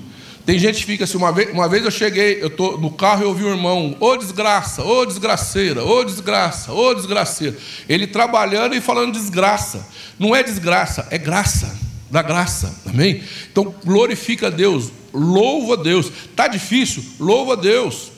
[0.45, 3.23] Tem gente que fica assim, uma vez, uma vez eu cheguei, eu estou no carro
[3.23, 7.55] e ouvi um irmão, ô desgraça, ô desgraceira, ô desgraça, ô desgraceira.
[7.87, 9.87] Ele trabalhando e falando desgraça.
[10.17, 11.77] Não é desgraça, é graça,
[12.09, 13.23] da graça, amém?
[13.51, 16.07] Então glorifica a Deus, louva a Deus.
[16.07, 17.03] Está difícil?
[17.19, 18.11] Louva a Deus.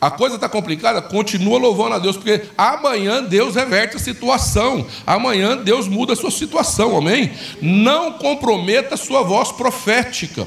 [0.00, 1.02] A coisa está complicada?
[1.02, 4.86] Continua louvando a Deus, porque amanhã Deus reverte a situação.
[5.04, 7.32] Amanhã Deus muda a sua situação, amém?
[7.60, 10.46] Não comprometa a sua voz profética.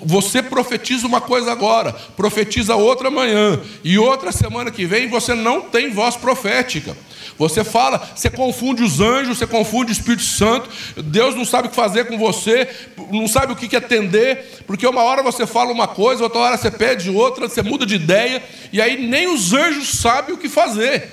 [0.00, 5.62] Você profetiza uma coisa agora, profetiza outra amanhã, e outra semana que vem você não
[5.62, 6.96] tem voz profética.
[7.38, 11.70] Você fala, você confunde os anjos, você confunde o Espírito Santo, Deus não sabe o
[11.70, 12.68] que fazer com você,
[13.10, 16.70] não sabe o que atender, porque uma hora você fala uma coisa, outra hora você
[16.70, 21.12] pede outra, você muda de ideia, e aí nem os anjos sabem o que fazer.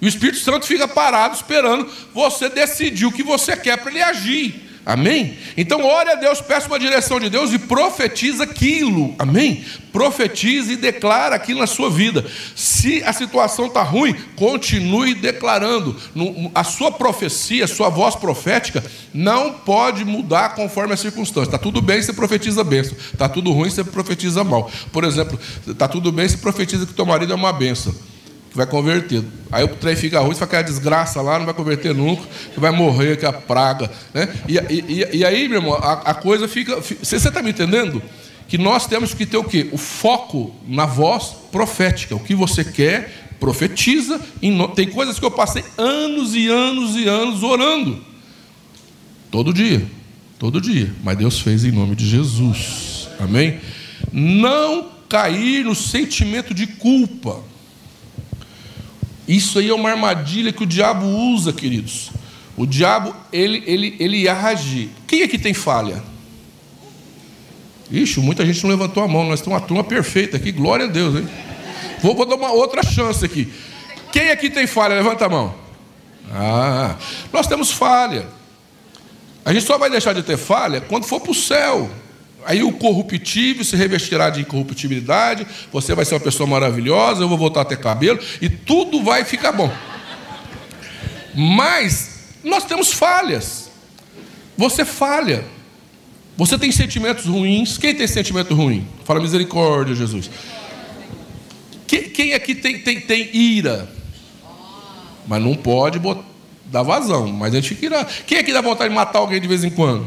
[0.00, 4.02] E o Espírito Santo fica parado esperando você decidir o que você quer para ele
[4.02, 4.69] agir.
[4.84, 5.36] Amém?
[5.56, 9.14] Então, ore a Deus, peça uma direção de Deus e profetiza aquilo.
[9.18, 9.64] Amém?
[9.92, 12.24] Profetiza e declara aquilo na sua vida.
[12.56, 15.96] Se a situação está ruim, continue declarando.
[16.54, 21.48] A sua profecia, a sua voz profética, não pode mudar conforme a circunstância.
[21.48, 22.96] Está tudo bem, você profetiza benção.
[23.12, 24.70] Está tudo ruim, você profetiza mal.
[24.92, 27.94] Por exemplo, está tudo bem, você profetiza que teu marido é uma benção
[28.50, 29.22] que vai converter.
[29.50, 32.58] Aí o trem fica ruim, você vai aquela desgraça lá, não vai converter nunca, que
[32.58, 33.90] vai morrer, que é a praga.
[34.12, 34.28] Né?
[34.48, 36.80] E, e, e aí, meu irmão, a, a coisa fica.
[36.80, 38.02] Você está me entendendo?
[38.48, 39.68] Que nós temos que ter o quê?
[39.70, 42.16] O foco na voz profética.
[42.16, 44.20] O que você quer, profetiza.
[44.74, 48.04] Tem coisas que eu passei anos e anos e anos orando.
[49.30, 49.86] Todo dia.
[50.40, 50.92] Todo dia.
[51.04, 53.08] Mas Deus fez em nome de Jesus.
[53.20, 53.60] Amém?
[54.12, 57.40] Não cair no sentimento de culpa.
[59.30, 62.10] Isso aí é uma armadilha que o diabo usa, queridos.
[62.56, 64.90] O diabo, ele, ele, ele age.
[65.06, 66.02] Quem aqui tem falha?
[67.92, 69.24] Ixi, muita gente não levantou a mão.
[69.28, 70.50] Nós temos uma turma perfeita aqui.
[70.50, 71.28] Glória a Deus, hein?
[72.02, 73.46] Vou, vou dar uma outra chance aqui.
[74.10, 74.96] Quem aqui tem falha?
[74.96, 75.54] Levanta a mão.
[76.32, 76.96] Ah,
[77.32, 78.26] nós temos falha.
[79.44, 81.88] A gente só vai deixar de ter falha quando for para o céu.
[82.44, 87.38] Aí o corruptível se revestirá de incorruptibilidade, você vai ser uma pessoa maravilhosa, eu vou
[87.38, 89.70] voltar a ter cabelo, e tudo vai ficar bom.
[91.34, 93.70] Mas nós temos falhas.
[94.56, 95.44] Você falha.
[96.36, 97.78] Você tem sentimentos ruins.
[97.78, 98.86] Quem tem sentimento ruim?
[99.04, 100.30] Fala misericórdia, Jesus.
[101.86, 103.88] Quem aqui tem, tem, tem ira?
[105.26, 106.24] Mas não pode botar,
[106.66, 107.28] dar vazão.
[107.28, 108.12] Mas a gente fica irado.
[108.26, 110.06] Quem aqui dá vontade de matar alguém de vez em quando?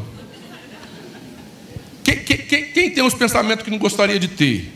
[2.04, 4.70] Quem, quem, quem, tem uns pensamentos que não gostaria de ter?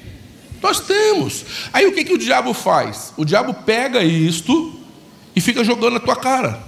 [0.62, 1.44] Nós temos.
[1.72, 3.12] Aí o que, que o diabo faz?
[3.16, 4.80] O diabo pega isto
[5.36, 6.66] e fica jogando na tua cara.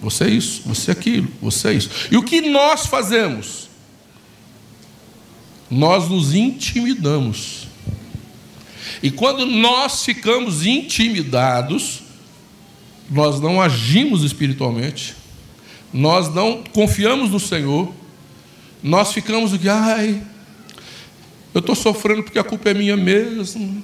[0.00, 1.90] Você é isso, você é aquilo, você é isso.
[2.10, 3.68] E o que nós fazemos?
[5.70, 7.66] Nós nos intimidamos.
[9.02, 12.02] E quando nós ficamos intimidados,
[13.10, 15.14] nós não agimos espiritualmente,
[15.92, 17.92] nós não confiamos no Senhor,
[18.84, 20.22] nós ficamos o ai,
[21.54, 23.82] eu estou sofrendo porque a culpa é minha mesmo.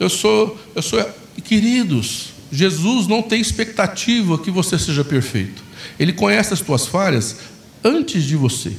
[0.00, 0.98] Eu sou, eu sou.
[1.44, 5.62] Queridos, Jesus não tem expectativa que você seja perfeito.
[5.96, 7.36] Ele conhece as tuas falhas
[7.84, 8.72] antes de você.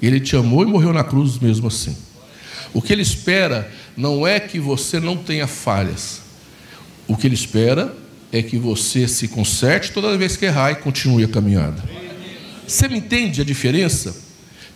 [0.00, 1.94] Ele te amou e morreu na cruz mesmo assim.
[2.72, 6.22] O que ele espera não é que você não tenha falhas.
[7.06, 7.94] O que ele espera
[8.32, 11.84] é que você se conserte toda vez que errar e continue a caminhada.
[12.66, 14.29] Você me entende a diferença?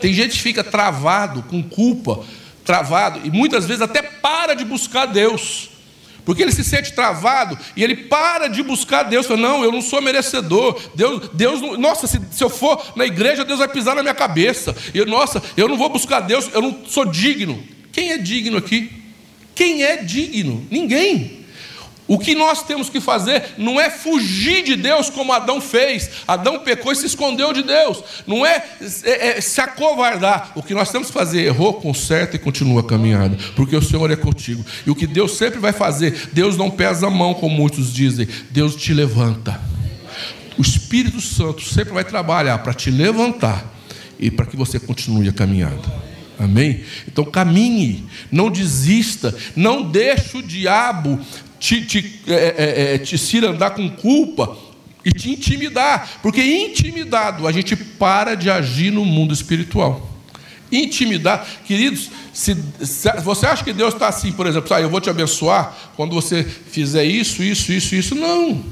[0.04, 2.22] Tem gente que fica travado, com culpa,
[2.62, 5.70] travado, e muitas vezes até para de buscar Deus.
[6.26, 9.24] Porque ele se sente travado e ele para de buscar Deus.
[9.24, 10.78] Fala, não, eu não sou merecedor.
[10.94, 14.14] Deus, Deus não, nossa, se, se, eu for na igreja, Deus vai pisar na minha
[14.14, 14.76] cabeça.
[14.92, 17.64] Eu, nossa, eu não vou buscar Deus, eu não sou digno.
[17.90, 18.92] Quem é digno aqui?
[19.54, 20.66] Quem é digno?
[20.70, 21.43] Ninguém.
[22.06, 26.10] O que nós temos que fazer não é fugir de Deus como Adão fez.
[26.28, 28.02] Adão pecou e se escondeu de Deus.
[28.26, 28.62] Não é,
[29.04, 30.52] é, é se acovardar.
[30.54, 33.38] O que nós temos que fazer, errou, conserta e continua a caminhada.
[33.56, 34.64] Porque o Senhor é contigo.
[34.86, 38.28] E o que Deus sempre vai fazer, Deus não pesa a mão, como muitos dizem.
[38.50, 39.58] Deus te levanta.
[40.58, 43.64] O Espírito Santo sempre vai trabalhar para te levantar
[44.18, 46.13] e para que você continue a caminhada.
[46.38, 46.82] Amém?
[47.06, 51.20] Então caminhe, não desista, não deixe o diabo
[51.58, 54.56] te, te, é, é, é, te andar com culpa
[55.04, 60.10] e te intimidar, porque intimidado a gente para de agir no mundo espiritual.
[60.72, 65.00] Intimidar, queridos, se, se você acha que Deus está assim, por exemplo, ah, eu vou
[65.00, 68.64] te abençoar quando você fizer isso, isso, isso, isso, não.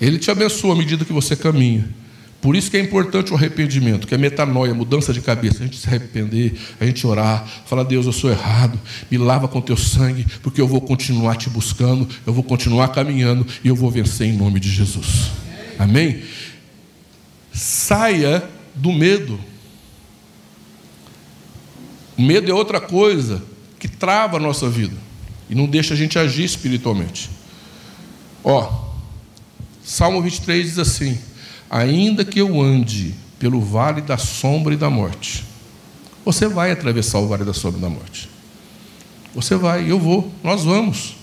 [0.00, 2.01] Ele te abençoa à medida que você caminha.
[2.42, 5.60] Por isso que é importante o arrependimento, que é metanoia, mudança de cabeça.
[5.60, 8.78] A gente se arrepender, a gente orar, falar, Deus, eu sou errado,
[9.08, 13.46] me lava com teu sangue, porque eu vou continuar te buscando, eu vou continuar caminhando
[13.62, 15.30] e eu vou vencer em nome de Jesus.
[15.78, 16.20] Amém?
[17.52, 18.42] Saia
[18.74, 19.38] do medo.
[22.18, 23.40] O medo é outra coisa
[23.78, 24.96] que trava a nossa vida
[25.48, 27.30] e não deixa a gente agir espiritualmente.
[28.42, 28.90] Ó,
[29.84, 31.16] Salmo 23 diz assim:
[31.72, 35.42] Ainda que eu ande pelo vale da sombra e da morte,
[36.22, 38.28] você vai atravessar o vale da sombra e da morte.
[39.34, 41.16] Você vai, eu vou, nós vamos.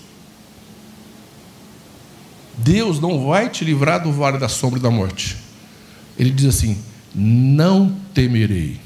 [2.58, 5.36] Deus não vai te livrar do vale da sombra e da morte.
[6.18, 6.76] Ele diz assim:
[7.14, 8.80] Não temerei.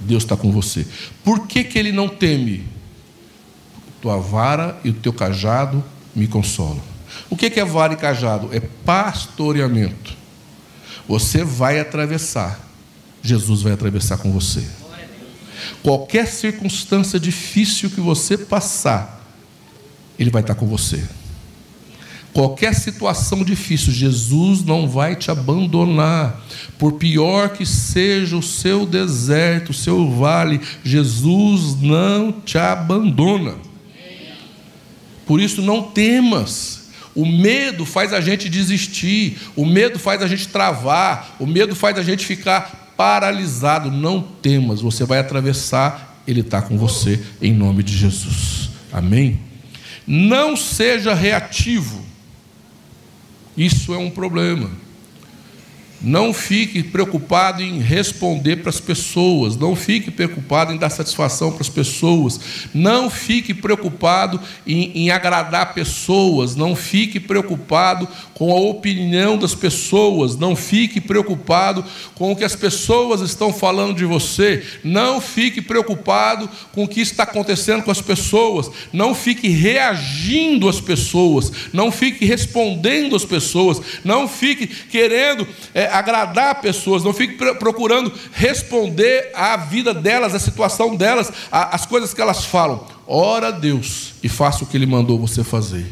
[0.00, 0.84] Deus está com você.
[1.22, 2.66] Por que, que ele não teme?
[4.02, 5.82] Tua vara e o teu cajado
[6.12, 6.95] me consolam.
[7.28, 8.50] O que é vara e cajado?
[8.52, 10.14] É pastoreamento.
[11.08, 12.60] Você vai atravessar,
[13.22, 14.64] Jesus vai atravessar com você.
[15.82, 19.24] Qualquer circunstância difícil que você passar,
[20.18, 21.02] Ele vai estar com você.
[22.32, 26.44] Qualquer situação difícil, Jesus não vai te abandonar.
[26.78, 33.54] Por pior que seja o seu deserto, o seu vale, Jesus não te abandona.
[35.24, 36.85] Por isso, não temas.
[37.16, 41.98] O medo faz a gente desistir, o medo faz a gente travar, o medo faz
[41.98, 43.90] a gente ficar paralisado.
[43.90, 48.68] Não temas, você vai atravessar, Ele está com você, em nome de Jesus.
[48.92, 49.40] Amém?
[50.06, 52.04] Não seja reativo.
[53.56, 54.70] Isso é um problema.
[56.06, 61.62] Não fique preocupado em responder para as pessoas, não fique preocupado em dar satisfação para
[61.62, 62.38] as pessoas,
[62.72, 70.36] não fique preocupado em, em, agradar pessoas, não fique preocupado com a opinião das pessoas,
[70.36, 71.84] não fique preocupado
[72.14, 77.00] com o que as pessoas estão falando de você, não fique preocupado com o que
[77.00, 83.80] está acontecendo com as pessoas, não fique reagindo às pessoas, não fique respondendo às pessoas,
[84.04, 85.44] não fique querendo.
[85.74, 92.12] É, agradar pessoas, não fique procurando responder à vida delas, à situação delas, às coisas
[92.12, 92.86] que elas falam.
[93.06, 95.86] Ora a Deus e faça o que Ele mandou você fazer.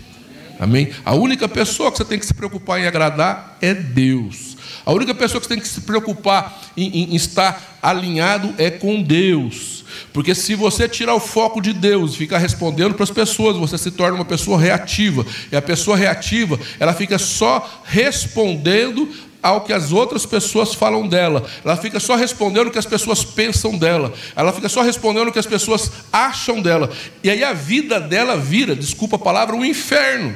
[0.59, 0.91] Amém?
[1.05, 4.57] A única pessoa que você tem que se preocupar em agradar é Deus.
[4.87, 8.71] A única pessoa que você tem que se preocupar em, em, em estar alinhado é
[8.71, 9.85] com Deus.
[10.13, 13.79] Porque se você tirar o foco de Deus e ficar respondendo para as pessoas, você
[13.79, 15.25] se torna uma pessoa reativa.
[15.51, 19.09] E a pessoa reativa, ela fica só respondendo
[19.45, 21.45] ao que as outras pessoas falam dela.
[21.63, 24.11] Ela fica só respondendo o que as pessoas pensam dela.
[24.35, 26.91] Ela fica só respondendo o que as pessoas acham dela.
[27.23, 30.35] E aí a vida dela vira, desculpa a palavra, um inferno.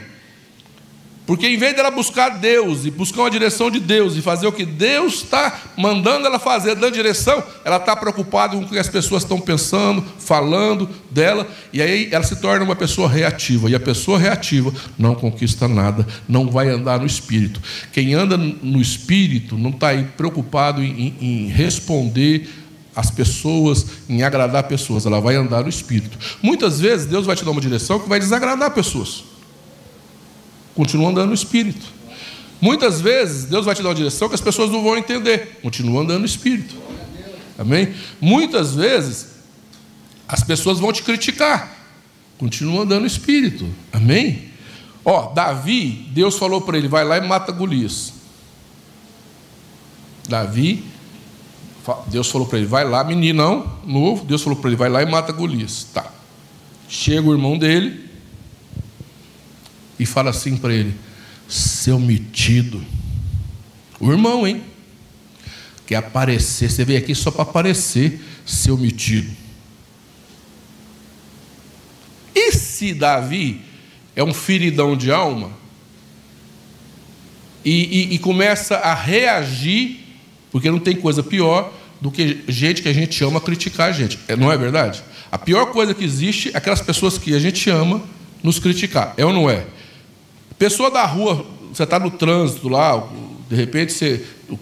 [1.28, 4.52] Porque em vez dela buscar Deus e buscar uma direção de Deus e fazer o
[4.52, 8.88] que Deus está mandando ela fazer, dando direção, ela está preocupada com o que as
[8.88, 13.68] pessoas estão pensando, falando dela, e aí ela se torna uma pessoa reativa.
[13.68, 17.60] E a pessoa reativa não conquista nada, não vai andar no espírito.
[17.92, 22.48] Quem anda no espírito não está preocupado em, em, em responder
[22.96, 26.18] as pessoas, em agradar pessoas, ela vai andar no espírito.
[26.40, 29.24] Muitas vezes Deus vai te dar uma direção que vai desagradar pessoas
[30.78, 31.84] continua andando no espírito.
[32.60, 36.02] Muitas vezes Deus vai te dar uma direção que as pessoas não vão entender, continua
[36.02, 36.72] andando no espírito.
[37.58, 37.92] Amém?
[38.20, 39.38] Muitas vezes
[40.28, 41.76] as pessoas vão te criticar,
[42.38, 43.68] continua andando no espírito.
[43.92, 44.50] Amém?
[45.04, 48.12] Ó, Davi, Deus falou para ele: vai lá e mata Golias.
[50.28, 50.84] Davi,
[52.06, 54.24] Deus falou para ele: vai lá, meninão novo.
[54.24, 55.88] Deus falou para ele: vai lá e mata Golias.
[55.92, 56.08] Tá.
[56.88, 58.07] Chega o irmão dele,
[59.99, 60.94] e fala assim para ele:
[61.49, 62.84] seu metido.
[63.99, 64.62] O irmão, hein?
[65.86, 69.30] Quer aparecer, você veio aqui só para aparecer, seu metido.
[72.34, 73.62] E se Davi
[74.14, 75.51] é um feridão de alma
[77.64, 77.72] e,
[78.11, 80.01] e, e começa a reagir,
[80.51, 84.18] porque não tem coisa pior do que gente que a gente ama criticar a gente,
[84.28, 85.03] é, não é verdade?
[85.32, 88.03] A pior coisa que existe é aquelas pessoas que a gente ama
[88.42, 89.66] nos criticar, é ou não é?
[90.59, 93.09] Pessoa da rua, você está no trânsito lá,
[93.48, 94.59] de repente você, o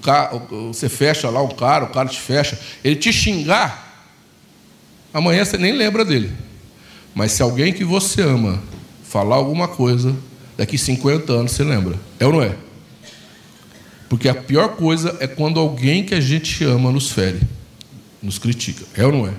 [0.72, 4.08] você fecha lá um cara, o cara te fecha, ele te xingar,
[5.12, 6.32] amanhã você nem lembra dele.
[7.14, 8.62] Mas se alguém que você ama
[9.08, 10.14] falar alguma coisa,
[10.56, 11.98] daqui 50 anos você lembra.
[12.20, 12.54] É ou não é?
[14.08, 17.40] Porque a pior coisa é quando alguém que a gente ama nos fere,
[18.22, 18.84] nos critica.
[18.94, 19.32] É ou não é?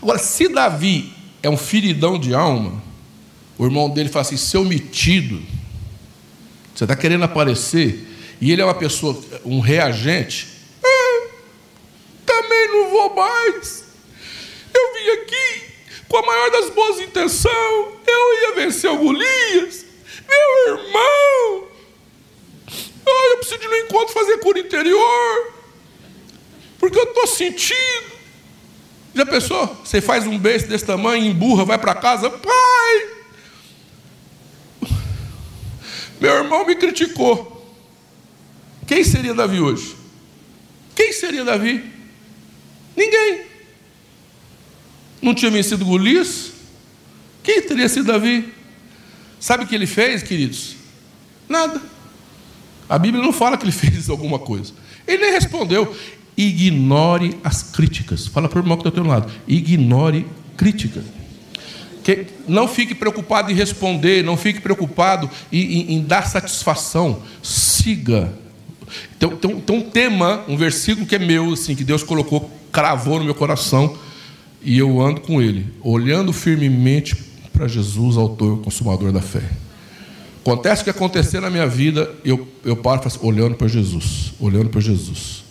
[0.00, 1.12] Agora, se Davi
[1.42, 2.82] é um feridão de alma,
[3.58, 5.40] o irmão dele fala assim: seu metido,
[6.74, 8.08] você está querendo aparecer
[8.40, 10.48] e ele é uma pessoa, um reagente,
[10.82, 11.28] ah,
[12.26, 13.84] também não vou mais.
[14.74, 15.72] Eu vim aqui
[16.08, 17.54] com a maior das boas intenções,
[18.06, 19.84] eu ia vencer o Golias,
[20.28, 21.68] meu irmão.
[23.06, 25.52] Oh, eu preciso de um encontro fazer cura interior,
[26.78, 28.12] porque eu estou sentindo.
[29.14, 29.66] Já pensou?
[29.84, 33.11] Você faz um beijo desse tamanho, emburra, vai para casa, pai.
[36.22, 37.74] Meu irmão me criticou.
[38.86, 39.96] Quem seria Davi hoje?
[40.94, 41.82] Quem seria Davi?
[42.96, 43.40] Ninguém.
[45.20, 46.52] Não tinha vencido Golias?
[47.42, 48.54] Quem teria sido Davi?
[49.40, 50.76] Sabe o que ele fez, queridos?
[51.48, 51.82] Nada.
[52.88, 54.72] A Bíblia não fala que ele fez alguma coisa.
[55.04, 55.92] Ele nem respondeu.
[56.36, 58.28] Ignore as críticas.
[58.28, 59.32] Fala para o irmão que está ao teu lado.
[59.48, 60.24] Ignore
[60.56, 61.02] críticas.
[62.02, 67.22] Que não fique preocupado em responder, não fique preocupado em, em, em dar satisfação.
[67.42, 68.32] Siga.
[69.18, 73.18] Tem, tem, tem, um tema, um versículo que é meu, assim, que Deus colocou, cravou
[73.18, 73.96] no meu coração,
[74.60, 77.16] e eu ando com ele, olhando firmemente
[77.52, 79.42] para Jesus, autor consumador da fé.
[80.40, 84.70] Acontece o que acontecer na minha vida, eu, eu paro assim, olhando para Jesus, olhando
[84.70, 85.41] para Jesus.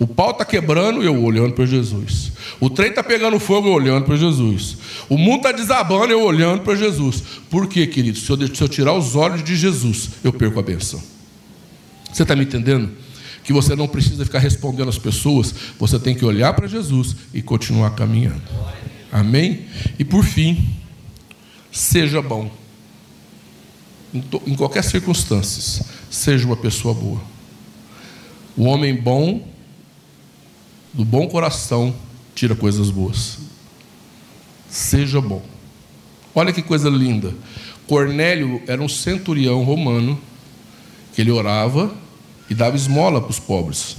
[0.00, 2.32] O pau está quebrando e eu olhando para Jesus.
[2.58, 4.78] O trem está pegando fogo e eu olhando para Jesus.
[5.10, 7.22] O mundo está desabando e eu olhando para Jesus.
[7.50, 8.18] Por quê, querido?
[8.18, 11.02] Se eu, se eu tirar os olhos de Jesus, eu perco a benção.
[12.10, 12.90] Você está me entendendo?
[13.44, 17.42] Que você não precisa ficar respondendo às pessoas, você tem que olhar para Jesus e
[17.42, 18.40] continuar caminhando.
[19.12, 19.66] Amém?
[19.98, 20.66] E por fim,
[21.70, 22.50] seja bom.
[24.14, 27.20] Em, em qualquer circunstância, seja uma pessoa boa.
[28.56, 29.46] O homem bom
[30.92, 31.94] do bom coração
[32.34, 33.38] tira coisas boas.
[34.68, 35.42] Seja bom.
[36.34, 37.34] Olha que coisa linda.
[37.86, 40.18] Cornélio era um centurião romano
[41.12, 41.92] que ele orava
[42.48, 43.96] e dava esmola para os pobres.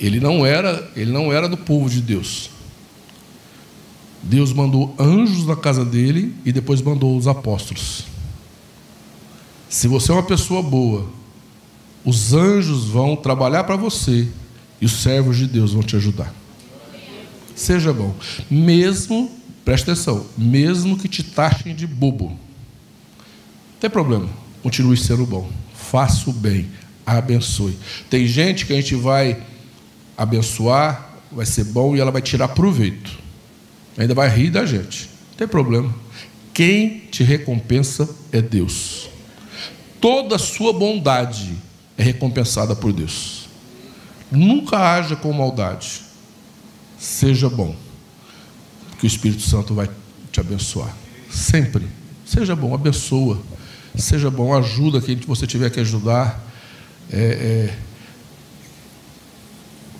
[0.00, 2.50] Ele não era, ele não era do povo de Deus.
[4.22, 8.04] Deus mandou anjos na casa dele e depois mandou os apóstolos.
[9.68, 11.06] Se você é uma pessoa boa,
[12.04, 14.28] os anjos vão trabalhar para você
[14.80, 16.32] e os servos de Deus vão te ajudar.
[17.54, 18.14] Seja bom.
[18.50, 19.30] Mesmo,
[19.64, 22.28] preste atenção, mesmo que te taxem de bobo.
[22.28, 22.38] Não
[23.80, 24.28] tem problema.
[24.62, 25.50] Continue sendo bom.
[25.74, 26.68] Faça o bem.
[27.04, 27.76] Abençoe.
[28.08, 29.42] Tem gente que a gente vai
[30.16, 33.18] abençoar, vai ser bom e ela vai tirar proveito.
[33.96, 35.08] Ainda vai rir da gente.
[35.30, 35.94] Não tem problema.
[36.54, 39.08] Quem te recompensa é Deus.
[40.00, 41.54] Toda sua bondade
[41.96, 43.47] é recompensada por Deus.
[44.30, 46.02] Nunca haja com maldade.
[46.98, 47.74] Seja bom.
[48.98, 49.88] Que o Espírito Santo vai
[50.30, 50.94] te abençoar.
[51.30, 51.86] Sempre.
[52.24, 53.40] Seja bom, abençoa.
[53.96, 56.44] Seja bom, ajuda quem você tiver que ajudar.
[57.10, 57.18] É,
[57.70, 57.78] é,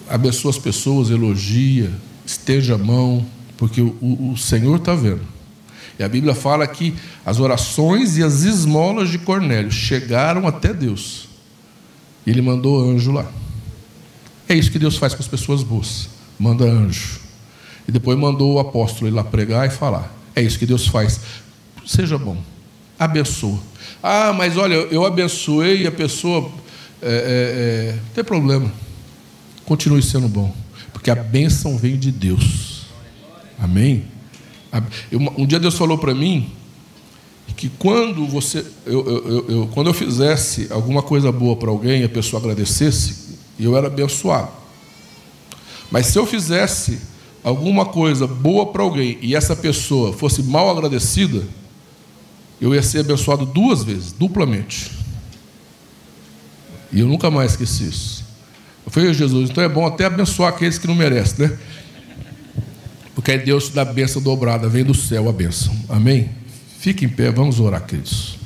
[0.09, 1.91] abençoa as pessoas, elogia,
[2.25, 3.27] esteja a mão,
[3.57, 5.23] porque o, o Senhor está vendo.
[5.99, 6.95] E a Bíblia fala que
[7.27, 11.29] as orações e as esmolas de Cornélio chegaram até Deus.
[12.25, 13.27] E ele mandou anjo lá.
[14.49, 16.09] É isso que Deus faz com as pessoas boas.
[16.39, 17.21] Manda anjo.
[17.87, 20.15] E depois mandou o apóstolo ir lá pregar e falar.
[20.35, 21.21] É isso que Deus faz.
[21.87, 22.37] Seja bom.
[22.99, 23.59] Abençoa.
[24.03, 26.51] Ah, mas olha, eu abençoei a pessoa.
[27.03, 28.73] É, é, é, não tem problema.
[29.65, 30.55] Continue sendo bom.
[30.93, 32.87] Porque a bênção vem de Deus.
[33.59, 34.05] Amém?
[35.37, 36.53] Um dia Deus falou para mim
[37.57, 42.05] que quando você, eu, eu, eu, quando eu fizesse alguma coisa boa para alguém e
[42.05, 44.51] a pessoa agradecesse, e eu era abençoado.
[45.91, 47.01] Mas se eu fizesse
[47.43, 51.43] alguma coisa boa para alguém e essa pessoa fosse mal agradecida,
[52.61, 54.91] eu ia ser abençoado duas vezes, duplamente.
[56.93, 58.25] E eu nunca mais esqueci isso.
[58.85, 61.59] Eu falei, Jesus, então é bom até abençoar aqueles que não merecem, né?
[63.15, 65.75] Porque aí Deus dá a benção dobrada, vem do céu a benção.
[65.89, 66.31] Amém?
[66.79, 68.38] Fique em pé, vamos orar, queridos.